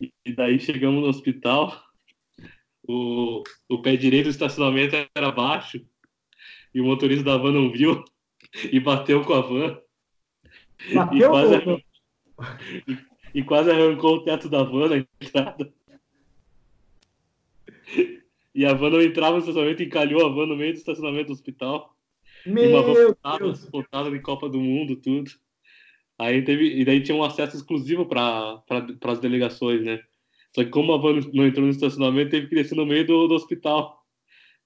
E 0.00 0.32
daí 0.34 0.60
chegamos 0.60 1.02
no 1.02 1.08
hospital. 1.08 1.72
O, 2.92 3.44
o 3.68 3.80
pé 3.80 3.94
direito 3.94 4.24
do 4.24 4.30
estacionamento 4.30 4.96
era 5.14 5.30
baixo. 5.30 5.80
E 6.74 6.80
o 6.80 6.84
motorista 6.84 7.22
da 7.22 7.36
van 7.36 7.52
não 7.52 7.70
viu. 7.70 8.04
E 8.72 8.80
bateu 8.80 9.24
com 9.24 9.32
a 9.32 9.40
van. 9.42 9.78
Bateu 10.92 11.18
e, 11.18 11.30
quase, 11.30 11.54
ou 11.54 11.66
não? 11.66 11.80
e, 13.32 13.44
quase 13.44 13.70
arrancou 13.70 14.16
o 14.16 14.24
teto 14.24 14.48
da 14.48 14.64
van 14.64 14.88
na 14.88 14.96
entrada. 14.96 15.72
E 18.52 18.66
a 18.66 18.74
van 18.74 18.90
não 18.90 19.00
entrava 19.00 19.34
no 19.34 19.38
estacionamento, 19.38 19.84
encalhou 19.84 20.26
a 20.26 20.28
van 20.28 20.46
no 20.46 20.56
meio 20.56 20.72
do 20.72 20.78
estacionamento 20.78 21.28
do 21.28 21.34
hospital. 21.34 21.96
E 22.44 22.50
uma 22.50 22.82
van 22.82 22.92
Meu 22.92 23.16
Deus. 23.38 23.66
botada 23.66 24.10
de 24.10 24.18
Copa 24.18 24.48
do 24.48 24.58
Mundo, 24.58 24.96
tudo. 24.96 25.30
Aí 26.18 26.42
teve, 26.42 26.80
e 26.80 26.84
daí 26.84 27.00
tinha 27.00 27.16
um 27.16 27.22
acesso 27.22 27.56
exclusivo 27.56 28.04
para 28.04 28.64
as 29.04 29.20
delegações, 29.20 29.80
né? 29.84 30.02
Só 30.54 30.64
que 30.64 30.70
como 30.70 30.92
a 30.92 30.98
van 30.98 31.20
não 31.32 31.46
entrou 31.46 31.64
no 31.64 31.72
estacionamento, 31.72 32.30
teve 32.30 32.48
que 32.48 32.54
descer 32.54 32.74
no 32.74 32.86
meio 32.86 33.06
do, 33.06 33.28
do 33.28 33.34
hospital. 33.34 34.04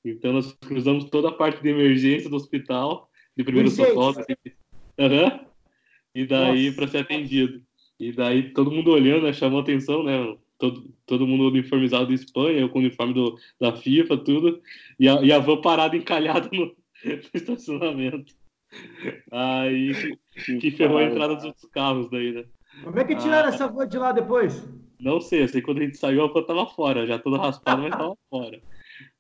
Então 0.04 0.32
nós 0.32 0.52
cruzamos 0.52 1.04
toda 1.04 1.28
a 1.28 1.32
parte 1.32 1.62
de 1.62 1.70
emergência 1.70 2.28
do 2.28 2.36
hospital, 2.36 3.10
de 3.36 3.44
primeiro 3.44 3.70
socorro. 3.70 4.20
assim. 4.20 4.34
Aham. 4.98 5.40
E 6.14 6.26
daí 6.26 6.72
para 6.72 6.86
ser 6.86 6.98
atendido. 6.98 7.62
E 7.98 8.12
daí 8.12 8.52
todo 8.52 8.70
mundo 8.70 8.90
olhando, 8.90 9.24
né, 9.24 9.32
chamou 9.32 9.60
atenção, 9.60 10.02
né? 10.02 10.36
Todo, 10.58 10.88
todo 11.04 11.26
mundo 11.26 11.48
uniformizado 11.48 12.06
de 12.06 12.14
Espanha, 12.14 12.60
eu 12.60 12.68
com 12.68 12.78
o 12.78 12.82
uniforme 12.82 13.12
do, 13.12 13.36
da 13.60 13.74
FIFA, 13.76 14.16
tudo. 14.18 14.62
E 14.98 15.08
a, 15.08 15.20
e 15.22 15.32
a 15.32 15.38
van 15.38 15.60
parada 15.60 15.96
encalhada 15.96 16.48
no, 16.52 16.66
no 17.04 17.30
estacionamento. 17.34 18.34
Aí 19.30 19.92
que 20.60 20.70
ferrou 20.70 20.98
a 20.98 21.04
entrada 21.04 21.34
dos 21.34 21.44
outros 21.44 21.64
carros 21.70 22.10
daí, 22.10 22.32
né? 22.32 22.44
Como 22.82 22.98
é 22.98 23.04
que 23.04 23.16
tiraram 23.16 23.48
essa 23.48 23.68
van 23.68 23.86
de 23.86 23.98
lá 23.98 24.12
depois? 24.12 24.66
Não 24.98 25.20
sei, 25.20 25.42
eu 25.42 25.48
sei 25.48 25.60
quando 25.60 25.78
a 25.78 25.84
gente 25.84 25.96
saiu 25.96 26.24
a 26.24 26.26
van 26.28 26.42
tava 26.42 26.66
fora, 26.66 27.06
já 27.06 27.18
toda 27.18 27.38
raspada, 27.38 27.82
mas 27.82 27.90
tava 27.90 28.16
fora. 28.30 28.60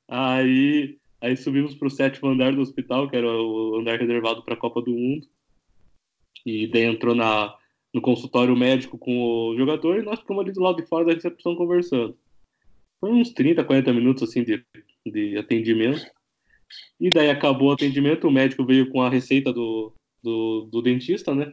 Aí, 0.08 0.98
aí 1.20 1.36
subimos 1.36 1.74
pro 1.74 1.90
sétimo 1.90 2.28
andar 2.28 2.54
do 2.54 2.60
hospital, 2.60 3.08
que 3.08 3.16
era 3.16 3.26
o 3.26 3.78
andar 3.80 3.98
reservado 3.98 4.42
para 4.42 4.54
a 4.54 4.58
Copa 4.58 4.82
do 4.82 4.92
Mundo. 4.92 5.26
E 6.44 6.66
daí 6.66 6.82
entrou 6.82 7.14
na, 7.14 7.54
no 7.92 8.00
consultório 8.00 8.56
médico 8.56 8.98
com 8.98 9.50
o 9.50 9.56
jogador 9.56 9.98
e 9.98 10.02
nós 10.02 10.20
ficamos 10.20 10.42
ali 10.42 10.52
do 10.52 10.60
lado 10.60 10.82
de 10.82 10.88
fora 10.88 11.06
da 11.06 11.12
recepção 11.12 11.56
conversando. 11.56 12.16
Foi 13.00 13.10
uns 13.10 13.32
30, 13.32 13.64
40 13.64 13.92
minutos 13.92 14.22
assim 14.22 14.42
de, 14.42 14.64
de 15.06 15.38
atendimento. 15.38 16.04
E 16.98 17.08
daí 17.08 17.30
acabou 17.30 17.68
o 17.68 17.72
atendimento, 17.72 18.26
o 18.26 18.32
médico 18.32 18.64
veio 18.64 18.90
com 18.90 19.02
a 19.02 19.08
receita 19.08 19.52
do, 19.52 19.92
do, 20.22 20.68
do 20.72 20.82
dentista, 20.82 21.34
né? 21.34 21.52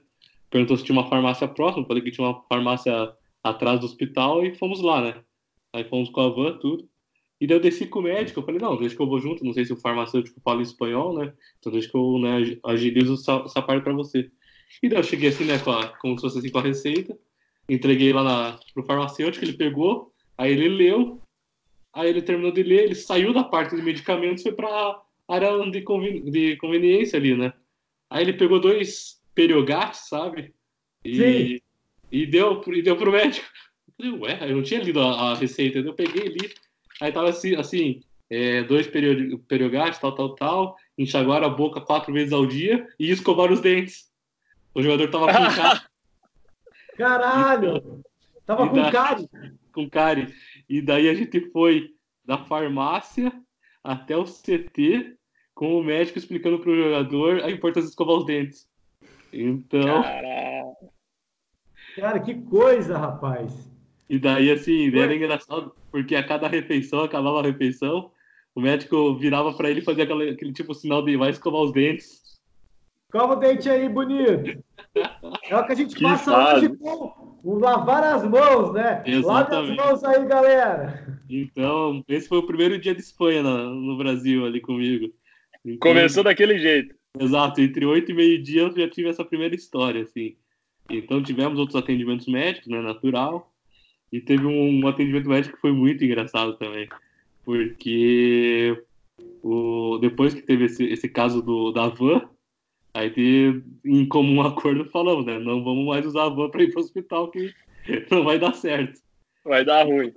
Perguntou 0.49 0.77
se 0.77 0.83
tinha 0.83 0.97
uma 0.97 1.09
farmácia 1.09 1.47
próxima, 1.47 1.85
falei 1.85 2.01
que 2.01 2.11
tinha 2.11 2.27
uma 2.27 2.43
farmácia 2.43 3.13
atrás 3.43 3.79
do 3.79 3.85
hospital 3.85 4.45
e 4.45 4.55
fomos 4.55 4.81
lá, 4.81 5.01
né? 5.01 5.23
Aí 5.73 5.83
fomos 5.83 6.09
com 6.09 6.21
a 6.21 6.29
van, 6.29 6.57
tudo. 6.57 6.87
E 7.39 7.47
daí 7.47 7.57
eu 7.57 7.61
desci 7.61 7.87
com 7.87 7.99
o 7.99 8.03
médico, 8.03 8.39
eu 8.39 8.45
falei, 8.45 8.61
não, 8.61 8.77
deixa 8.77 8.95
que 8.95 9.01
eu 9.01 9.07
vou 9.07 9.19
junto, 9.19 9.43
não 9.43 9.53
sei 9.53 9.65
se 9.65 9.73
o 9.73 9.77
farmacêutico 9.77 10.39
fala 10.41 10.61
espanhol, 10.61 11.17
né? 11.17 11.33
Então 11.57 11.71
deixa 11.71 11.89
que 11.89 11.97
eu 11.97 12.19
né, 12.19 12.59
agilizo 12.63 13.15
essa, 13.15 13.43
essa 13.45 13.61
parte 13.61 13.83
pra 13.83 13.93
você. 13.93 14.29
E 14.83 14.87
daí 14.87 14.99
eu 14.99 15.03
cheguei 15.03 15.29
assim, 15.29 15.45
né, 15.45 15.57
com 15.57 15.71
a, 15.71 15.87
como 15.97 16.15
se 16.15 16.21
fosse 16.21 16.37
assim 16.37 16.51
com 16.51 16.59
a 16.59 16.63
receita, 16.63 17.17
entreguei 17.67 18.13
lá 18.13 18.23
na, 18.23 18.59
pro 18.73 18.85
farmacêutico, 18.85 19.43
ele 19.43 19.53
pegou, 19.53 20.13
aí 20.37 20.51
ele 20.51 20.69
leu, 20.69 21.19
aí 21.93 22.09
ele 22.09 22.21
terminou 22.21 22.51
de 22.51 22.61
ler, 22.61 22.83
ele 22.83 22.95
saiu 22.95 23.33
da 23.33 23.43
parte 23.43 23.75
de 23.75 23.81
medicamentos 23.81 24.41
e 24.41 24.49
foi 24.49 24.53
pra 24.53 25.01
área 25.27 25.69
de, 25.71 25.81
conven, 25.81 26.23
de 26.25 26.57
conveniência 26.57 27.17
ali, 27.17 27.35
né? 27.35 27.53
Aí 28.07 28.23
ele 28.23 28.33
pegou 28.33 28.59
dois 28.59 29.19
periogates, 29.33 30.09
sabe? 30.09 30.53
E, 31.03 31.15
Sim. 31.15 31.59
E, 32.11 32.25
deu, 32.25 32.61
e 32.67 32.81
deu 32.81 32.95
pro 32.97 33.11
médico. 33.11 33.45
Eu 33.99 34.11
falei, 34.17 34.19
ué, 34.19 34.49
eu 34.51 34.55
não 34.55 34.63
tinha 34.63 34.81
lido 34.81 34.99
a, 35.01 35.31
a 35.31 35.35
receita, 35.35 35.79
eu 35.79 35.93
peguei 35.93 36.27
ali, 36.27 36.53
aí 37.01 37.11
tava 37.11 37.29
assim, 37.29 37.55
assim 37.55 38.01
é, 38.29 38.63
dois 38.63 38.87
perio- 38.87 39.39
periogates, 39.47 39.99
tal, 39.99 40.13
tal, 40.15 40.35
tal, 40.35 40.75
enxaguar 40.97 41.43
a 41.43 41.49
boca 41.49 41.81
quatro 41.81 42.13
vezes 42.13 42.33
ao 42.33 42.45
dia 42.45 42.87
e 42.99 43.11
escovar 43.11 43.51
os 43.51 43.59
dentes. 43.61 44.09
O 44.73 44.81
jogador 44.81 45.09
tava 45.09 45.27
com 45.27 45.55
cara, 45.55 45.83
Caralho! 46.97 48.01
Tava 48.45 48.65
E 48.65 48.69
com 48.69 48.75
da- 48.75 48.91
cárie. 48.91 49.29
com 49.73 49.89
cárie. 49.89 50.33
E 50.69 50.81
daí 50.81 51.09
a 51.09 51.13
gente 51.13 51.49
foi 51.51 51.89
da 52.25 52.37
farmácia 52.45 53.31
até 53.83 54.15
o 54.15 54.23
CT 54.25 55.15
com 55.53 55.77
o 55.77 55.83
médico 55.83 56.17
explicando 56.17 56.59
pro 56.59 56.75
jogador 56.75 57.43
a 57.43 57.51
importância 57.51 57.87
de 57.87 57.91
escovar 57.91 58.15
os 58.17 58.25
dentes. 58.25 58.67
Então, 59.33 60.01
Caralho. 60.03 60.75
Cara, 61.95 62.19
que 62.19 62.33
coisa, 62.35 62.97
rapaz. 62.97 63.69
e 64.09 64.19
daí 64.19 64.51
assim, 64.51 64.87
era 64.97 65.15
engraçado, 65.15 65.73
porque 65.91 66.15
a 66.15 66.23
cada 66.23 66.47
refeição, 66.47 67.01
acabava 67.03 67.39
a 67.39 67.43
refeição, 67.43 68.11
o 68.53 68.59
médico 68.61 69.15
virava 69.17 69.53
pra 69.53 69.69
ele 69.69 69.79
e 69.79 69.83
fazia 69.83 70.03
aquela- 70.03 70.23
aquele 70.29 70.51
tipo 70.53 70.73
sinal 70.73 71.03
de 71.03 71.15
vai 71.17 71.29
escovar 71.29 71.61
os 71.61 71.71
dentes. 71.71 72.19
Cova 73.11 73.33
o 73.33 73.35
dente 73.37 73.69
aí, 73.69 73.87
bonito. 73.89 74.61
É 75.49 75.55
o 75.57 75.65
que 75.65 75.71
a 75.71 75.75
gente 75.75 75.95
Que 75.95 76.03
passa 76.03 76.31
fase. 76.31 76.65
hoje 76.67 76.77
com 76.77 77.37
o 77.43 77.57
lavar 77.59 78.03
as 78.03 78.23
mãos, 78.27 78.73
né? 78.73 78.97
Lave 78.97 79.11
as 79.11 79.17
Exatamente. 79.17 79.77
mãos 79.77 80.03
aí, 80.03 80.25
galera. 80.25 81.19
Então, 81.29 82.03
esse 82.07 82.27
foi 82.27 82.37
o 82.37 82.45
primeiro 82.47 82.77
dia 82.79 82.93
de 82.95 83.01
Espanha 83.01 83.41
na- 83.43 83.63
no 83.69 83.97
Brasil 83.97 84.45
ali 84.45 84.59
comigo. 84.61 85.11
Então, 85.65 85.91
Começou 85.91 86.23
daquele 86.23 86.57
jeito. 86.59 86.95
Exato, 87.19 87.59
entre 87.61 87.85
oito 87.85 88.11
e 88.11 88.15
meio-dia 88.15 88.61
eu 88.61 88.75
já 88.77 88.89
tive 88.89 89.09
essa 89.09 89.23
primeira 89.25 89.53
história, 89.55 90.03
assim. 90.03 90.35
Então 90.89 91.23
tivemos 91.23 91.59
outros 91.59 91.75
atendimentos 91.75 92.27
médicos, 92.27 92.67
né, 92.67 92.81
natural. 92.81 93.51
E 94.11 94.19
teve 94.19 94.45
um, 94.45 94.83
um 94.83 94.87
atendimento 94.87 95.29
médico 95.29 95.55
que 95.55 95.61
foi 95.61 95.71
muito 95.71 96.03
engraçado 96.03 96.57
também. 96.57 96.89
Porque 97.45 98.77
o, 99.41 99.97
depois 99.99 100.33
que 100.33 100.41
teve 100.41 100.65
esse, 100.65 100.83
esse 100.85 101.07
caso 101.07 101.41
do, 101.41 101.71
da 101.71 101.87
van, 101.87 102.29
aí 102.93 103.09
teve, 103.09 103.63
em 103.85 104.05
comum 104.05 104.41
acordo 104.41 104.85
falamos, 104.91 105.25
né? 105.25 105.39
Não 105.39 105.63
vamos 105.63 105.85
mais 105.85 106.05
usar 106.05 106.25
a 106.25 106.29
van 106.29 106.49
para 106.49 106.63
ir 106.63 106.71
para 106.71 106.81
o 106.81 106.83
hospital, 106.83 107.31
que 107.31 107.53
não 108.11 108.23
vai 108.23 108.37
dar 108.37 108.53
certo. 108.53 108.99
Vai 109.43 109.63
dar 109.63 109.85
ruim. 109.85 110.13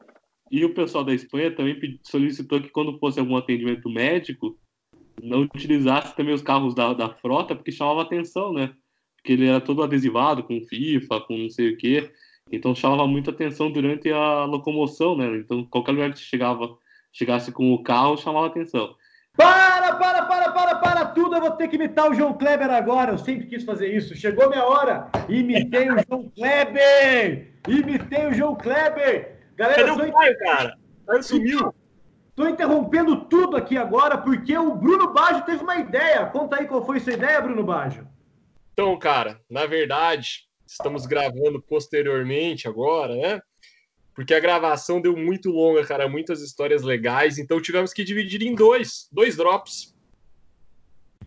E 0.51 0.65
o 0.65 0.75
pessoal 0.75 1.05
da 1.05 1.15
Espanha 1.15 1.51
também 1.51 1.99
solicitou 2.03 2.61
que 2.61 2.69
quando 2.69 2.99
fosse 2.99 3.19
algum 3.19 3.37
atendimento 3.37 3.89
médico, 3.89 4.59
não 5.23 5.43
utilizasse 5.43 6.15
também 6.15 6.35
os 6.35 6.43
carros 6.43 6.75
da, 6.75 6.93
da 6.93 7.09
frota, 7.09 7.55
porque 7.55 7.73
chamava 7.73 8.03
atenção, 8.03 8.53
né? 8.53 8.75
Porque 9.25 9.33
ele 9.33 9.49
era 9.49 9.59
todo 9.59 9.83
adesivado 9.83 10.43
com 10.43 10.61
FIFA, 10.61 11.23
com 11.23 11.39
não 11.39 11.49
sei 11.49 11.71
o 11.71 11.79
quê. 11.79 12.11
Então 12.53 12.75
chamava 12.75 13.07
muita 13.07 13.31
atenção 13.31 13.71
durante 13.73 14.13
a 14.13 14.45
locomoção, 14.45 15.17
né? 15.17 15.39
Então 15.39 15.65
qualquer 15.65 15.93
lugar 15.93 16.13
que 16.13 16.19
chegava, 16.19 16.77
chegasse 17.11 17.51
com 17.51 17.73
o 17.73 17.83
carro 17.83 18.19
chamava 18.19 18.49
atenção. 18.49 18.95
Para, 19.35 19.95
para, 19.97 20.27
para, 20.27 20.53
para, 20.53 20.75
para 20.75 21.07
tudo! 21.07 21.37
Eu 21.37 21.41
vou 21.41 21.53
ter 21.53 21.69
que 21.69 21.77
imitar 21.77 22.11
o 22.11 22.15
João 22.15 22.35
Kleber 22.35 22.71
agora. 22.71 23.13
Eu 23.13 23.19
sempre 23.19 23.47
quis 23.47 23.65
fazer 23.65 23.97
isso. 23.97 24.15
Chegou 24.15 24.51
minha 24.51 24.67
hora. 24.67 25.09
Imitei 25.27 25.91
o 25.91 25.97
João 26.07 26.31
Kleber! 26.37 27.55
Imitei 27.67 28.27
o 28.27 28.35
João 28.35 28.55
Kleber! 28.55 29.39
Galera, 29.57 29.87
Cadê 29.87 30.11
o 30.11 30.13
Caio, 30.13 30.39
cara? 30.39 30.79
Caio 31.07 31.23
sumiu. 31.23 31.75
Estou 32.29 32.47
interrompendo 32.47 33.25
tudo 33.25 33.57
aqui 33.57 33.79
agora 33.79 34.19
porque 34.19 34.55
o 34.59 34.75
Bruno 34.75 35.15
Baggio 35.15 35.47
teve 35.47 35.63
uma 35.63 35.77
ideia. 35.77 36.27
Conta 36.27 36.57
aí 36.57 36.67
qual 36.67 36.85
foi 36.85 37.01
sua 37.01 37.15
ideia, 37.15 37.41
Bruno 37.41 37.65
Baggio. 37.65 38.07
Então, 38.75 38.99
cara, 38.99 39.41
na 39.49 39.65
verdade, 39.65 40.49
estamos 40.67 41.07
gravando 41.07 41.63
posteriormente 41.63 42.69
agora, 42.69 43.17
né? 43.17 43.41
Porque 44.15 44.35
a 44.35 44.41
gravação 44.41 45.01
deu 45.01 45.17
muito 45.17 45.51
longa, 45.51 45.87
cara, 45.87 46.09
muitas 46.09 46.43
histórias 46.43 46.83
legais, 46.83 47.39
então 47.39 47.63
tivemos 47.63 47.93
que 47.93 48.05
dividir 48.05 48.43
em 48.43 48.55
dois, 48.55 49.09
dois 49.11 49.37
drops. 49.37 49.97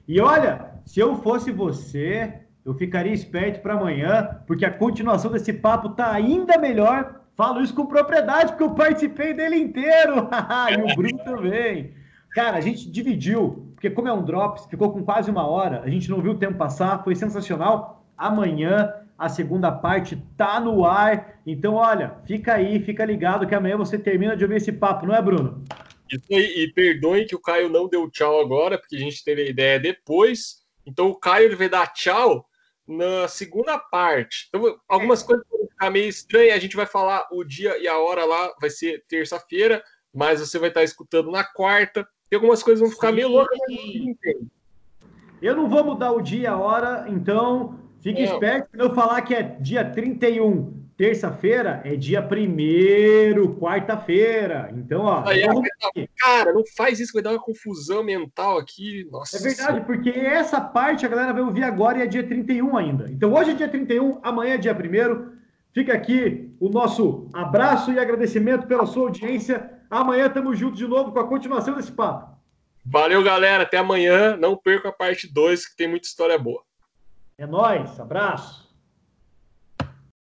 E 0.07 0.21
olha, 0.21 0.73
se 0.85 0.99
eu 0.99 1.21
fosse 1.21 1.51
você, 1.51 2.41
eu 2.63 2.73
ficaria 2.75 3.13
esperto 3.13 3.61
para 3.61 3.73
amanhã, 3.73 4.41
porque 4.45 4.63
a 4.63 4.71
continuação 4.71 5.31
desse 5.31 5.51
papo 5.51 5.89
tá 5.89 6.11
ainda 6.11 6.57
melhor 6.57 7.17
Falo 7.37 7.61
isso 7.61 7.75
com 7.75 7.85
propriedade, 7.85 8.51
porque 8.51 8.63
eu 8.63 8.71
participei 8.71 9.31
dele 9.31 9.57
inteiro. 9.57 10.27
e 10.73 10.91
o 10.91 10.95
Bruno 10.95 11.19
também. 11.23 11.93
Cara, 12.31 12.57
a 12.57 12.61
gente 12.61 12.89
dividiu, 12.89 13.66
porque 13.77 13.91
como 13.91 14.07
é 14.07 14.11
um 14.13 14.25
Drops, 14.25 14.65
ficou 14.65 14.91
com 14.91 15.03
quase 15.03 15.29
uma 15.29 15.45
hora, 15.45 15.83
a 15.83 15.89
gente 15.89 16.09
não 16.09 16.19
viu 16.19 16.31
o 16.31 16.37
tempo 16.39 16.57
passar, 16.57 17.03
foi 17.03 17.15
sensacional. 17.15 18.03
Amanhã 18.17 18.91
a 19.15 19.29
segunda 19.29 19.71
parte 19.71 20.15
tá 20.35 20.59
no 20.59 20.83
ar. 20.83 21.39
Então, 21.45 21.75
olha, 21.75 22.17
fica 22.25 22.55
aí, 22.55 22.79
fica 22.79 23.05
ligado 23.05 23.45
que 23.45 23.53
amanhã 23.53 23.77
você 23.77 23.99
termina 23.99 24.35
de 24.35 24.43
ouvir 24.43 24.55
esse 24.55 24.71
papo, 24.71 25.05
não 25.05 25.13
é, 25.13 25.21
Bruno? 25.21 25.63
Isso 26.11 26.25
aí, 26.31 26.63
e 26.63 26.73
perdoem 26.73 27.27
que 27.27 27.35
o 27.35 27.39
Caio 27.39 27.69
não 27.69 27.87
deu 27.87 28.09
tchau 28.09 28.41
agora, 28.41 28.79
porque 28.79 28.95
a 28.95 28.99
gente 28.99 29.23
teve 29.23 29.43
a 29.43 29.49
ideia 29.49 29.79
depois. 29.79 30.63
Então 30.83 31.09
o 31.09 31.15
Caio 31.15 31.55
vai 31.55 31.69
dar 31.69 31.93
tchau 31.93 32.49
na 32.87 33.27
segunda 33.27 33.77
parte. 33.77 34.47
Então, 34.49 34.75
algumas 34.89 35.21
é. 35.21 35.25
coisas 35.27 35.45
vão 35.51 35.67
ficar 35.67 35.91
meio 35.91 36.09
estranhas. 36.09 36.55
A 36.55 36.59
gente 36.59 36.75
vai 36.75 36.87
falar 36.87 37.27
o 37.31 37.43
dia 37.43 37.77
e 37.77 37.87
a 37.87 37.99
hora 37.99 38.25
lá, 38.25 38.55
vai 38.59 38.71
ser 38.71 39.05
terça-feira, 39.07 39.83
mas 40.11 40.39
você 40.39 40.57
vai 40.57 40.69
estar 40.69 40.83
escutando 40.83 41.29
na 41.29 41.43
quarta. 41.43 42.07
E 42.31 42.35
algumas 42.35 42.61
coisas 42.63 42.81
vão 42.81 42.89
ficar 42.89 43.09
Sim. 43.09 43.15
meio 43.15 43.29
loucas, 43.29 43.57
mas 43.67 44.37
Eu 45.41 45.55
não 45.55 45.69
vou 45.69 45.83
mudar 45.83 46.11
o 46.11 46.21
dia 46.21 46.41
e 46.41 46.47
a 46.47 46.57
hora, 46.57 47.05
então 47.09 47.79
fique 48.01 48.21
é. 48.21 48.25
esperto 48.25 48.69
se 48.71 48.79
eu 48.79 48.93
falar 48.93 49.21
que 49.21 49.33
é 49.33 49.43
dia 49.43 49.83
31 49.85 50.77
Terça-feira 50.97 51.79
é 51.85 51.95
dia 51.95 52.23
primeiro, 52.23 53.55
quarta-feira. 53.59 54.73
Então, 54.75 55.03
ó. 55.03 55.23
Aí, 55.27 55.43
cara, 56.17 56.51
não 56.51 56.63
faz 56.75 56.99
isso, 56.99 57.13
vai 57.13 57.21
dar 57.21 57.33
uma 57.33 57.39
confusão 57.39 58.03
mental 58.03 58.57
aqui. 58.57 59.07
Nossa. 59.11 59.37
É 59.37 59.39
verdade, 59.39 59.81
porque 59.81 60.09
essa 60.09 60.59
parte 60.59 61.05
a 61.05 61.09
galera 61.09 61.33
vai 61.33 61.43
ouvir 61.43 61.63
agora 61.63 61.99
e 61.99 62.01
é 62.01 62.07
dia 62.07 62.23
31 62.23 62.75
ainda. 62.75 63.11
Então, 63.11 63.31
hoje 63.31 63.51
é 63.51 63.53
dia 63.53 63.69
31, 63.69 64.19
amanhã 64.23 64.55
é 64.55 64.57
dia 64.57 64.73
primeiro. 64.73 65.33
Fica 65.71 65.93
aqui 65.93 66.51
o 66.59 66.67
nosso 66.67 67.29
abraço 67.31 67.91
e 67.91 67.99
agradecimento 67.99 68.65
pela 68.65 68.87
sua 68.87 69.03
audiência. 69.03 69.76
Amanhã 69.89 70.27
estamos 70.27 70.57
juntos 70.59 70.77
de 70.77 70.87
novo 70.87 71.11
com 71.11 71.19
a 71.19 71.27
continuação 71.27 71.75
desse 71.75 71.91
papo. 71.91 72.37
Valeu, 72.85 73.23
galera. 73.23 73.63
Até 73.63 73.77
amanhã. 73.77 74.35
Não 74.37 74.55
perca 74.55 74.89
a 74.89 74.93
parte 74.93 75.31
2, 75.31 75.67
que 75.67 75.77
tem 75.77 75.87
muita 75.87 76.07
história 76.07 76.37
boa. 76.37 76.63
É 77.37 77.45
nóis. 77.45 77.99
Abraço. 77.99 78.66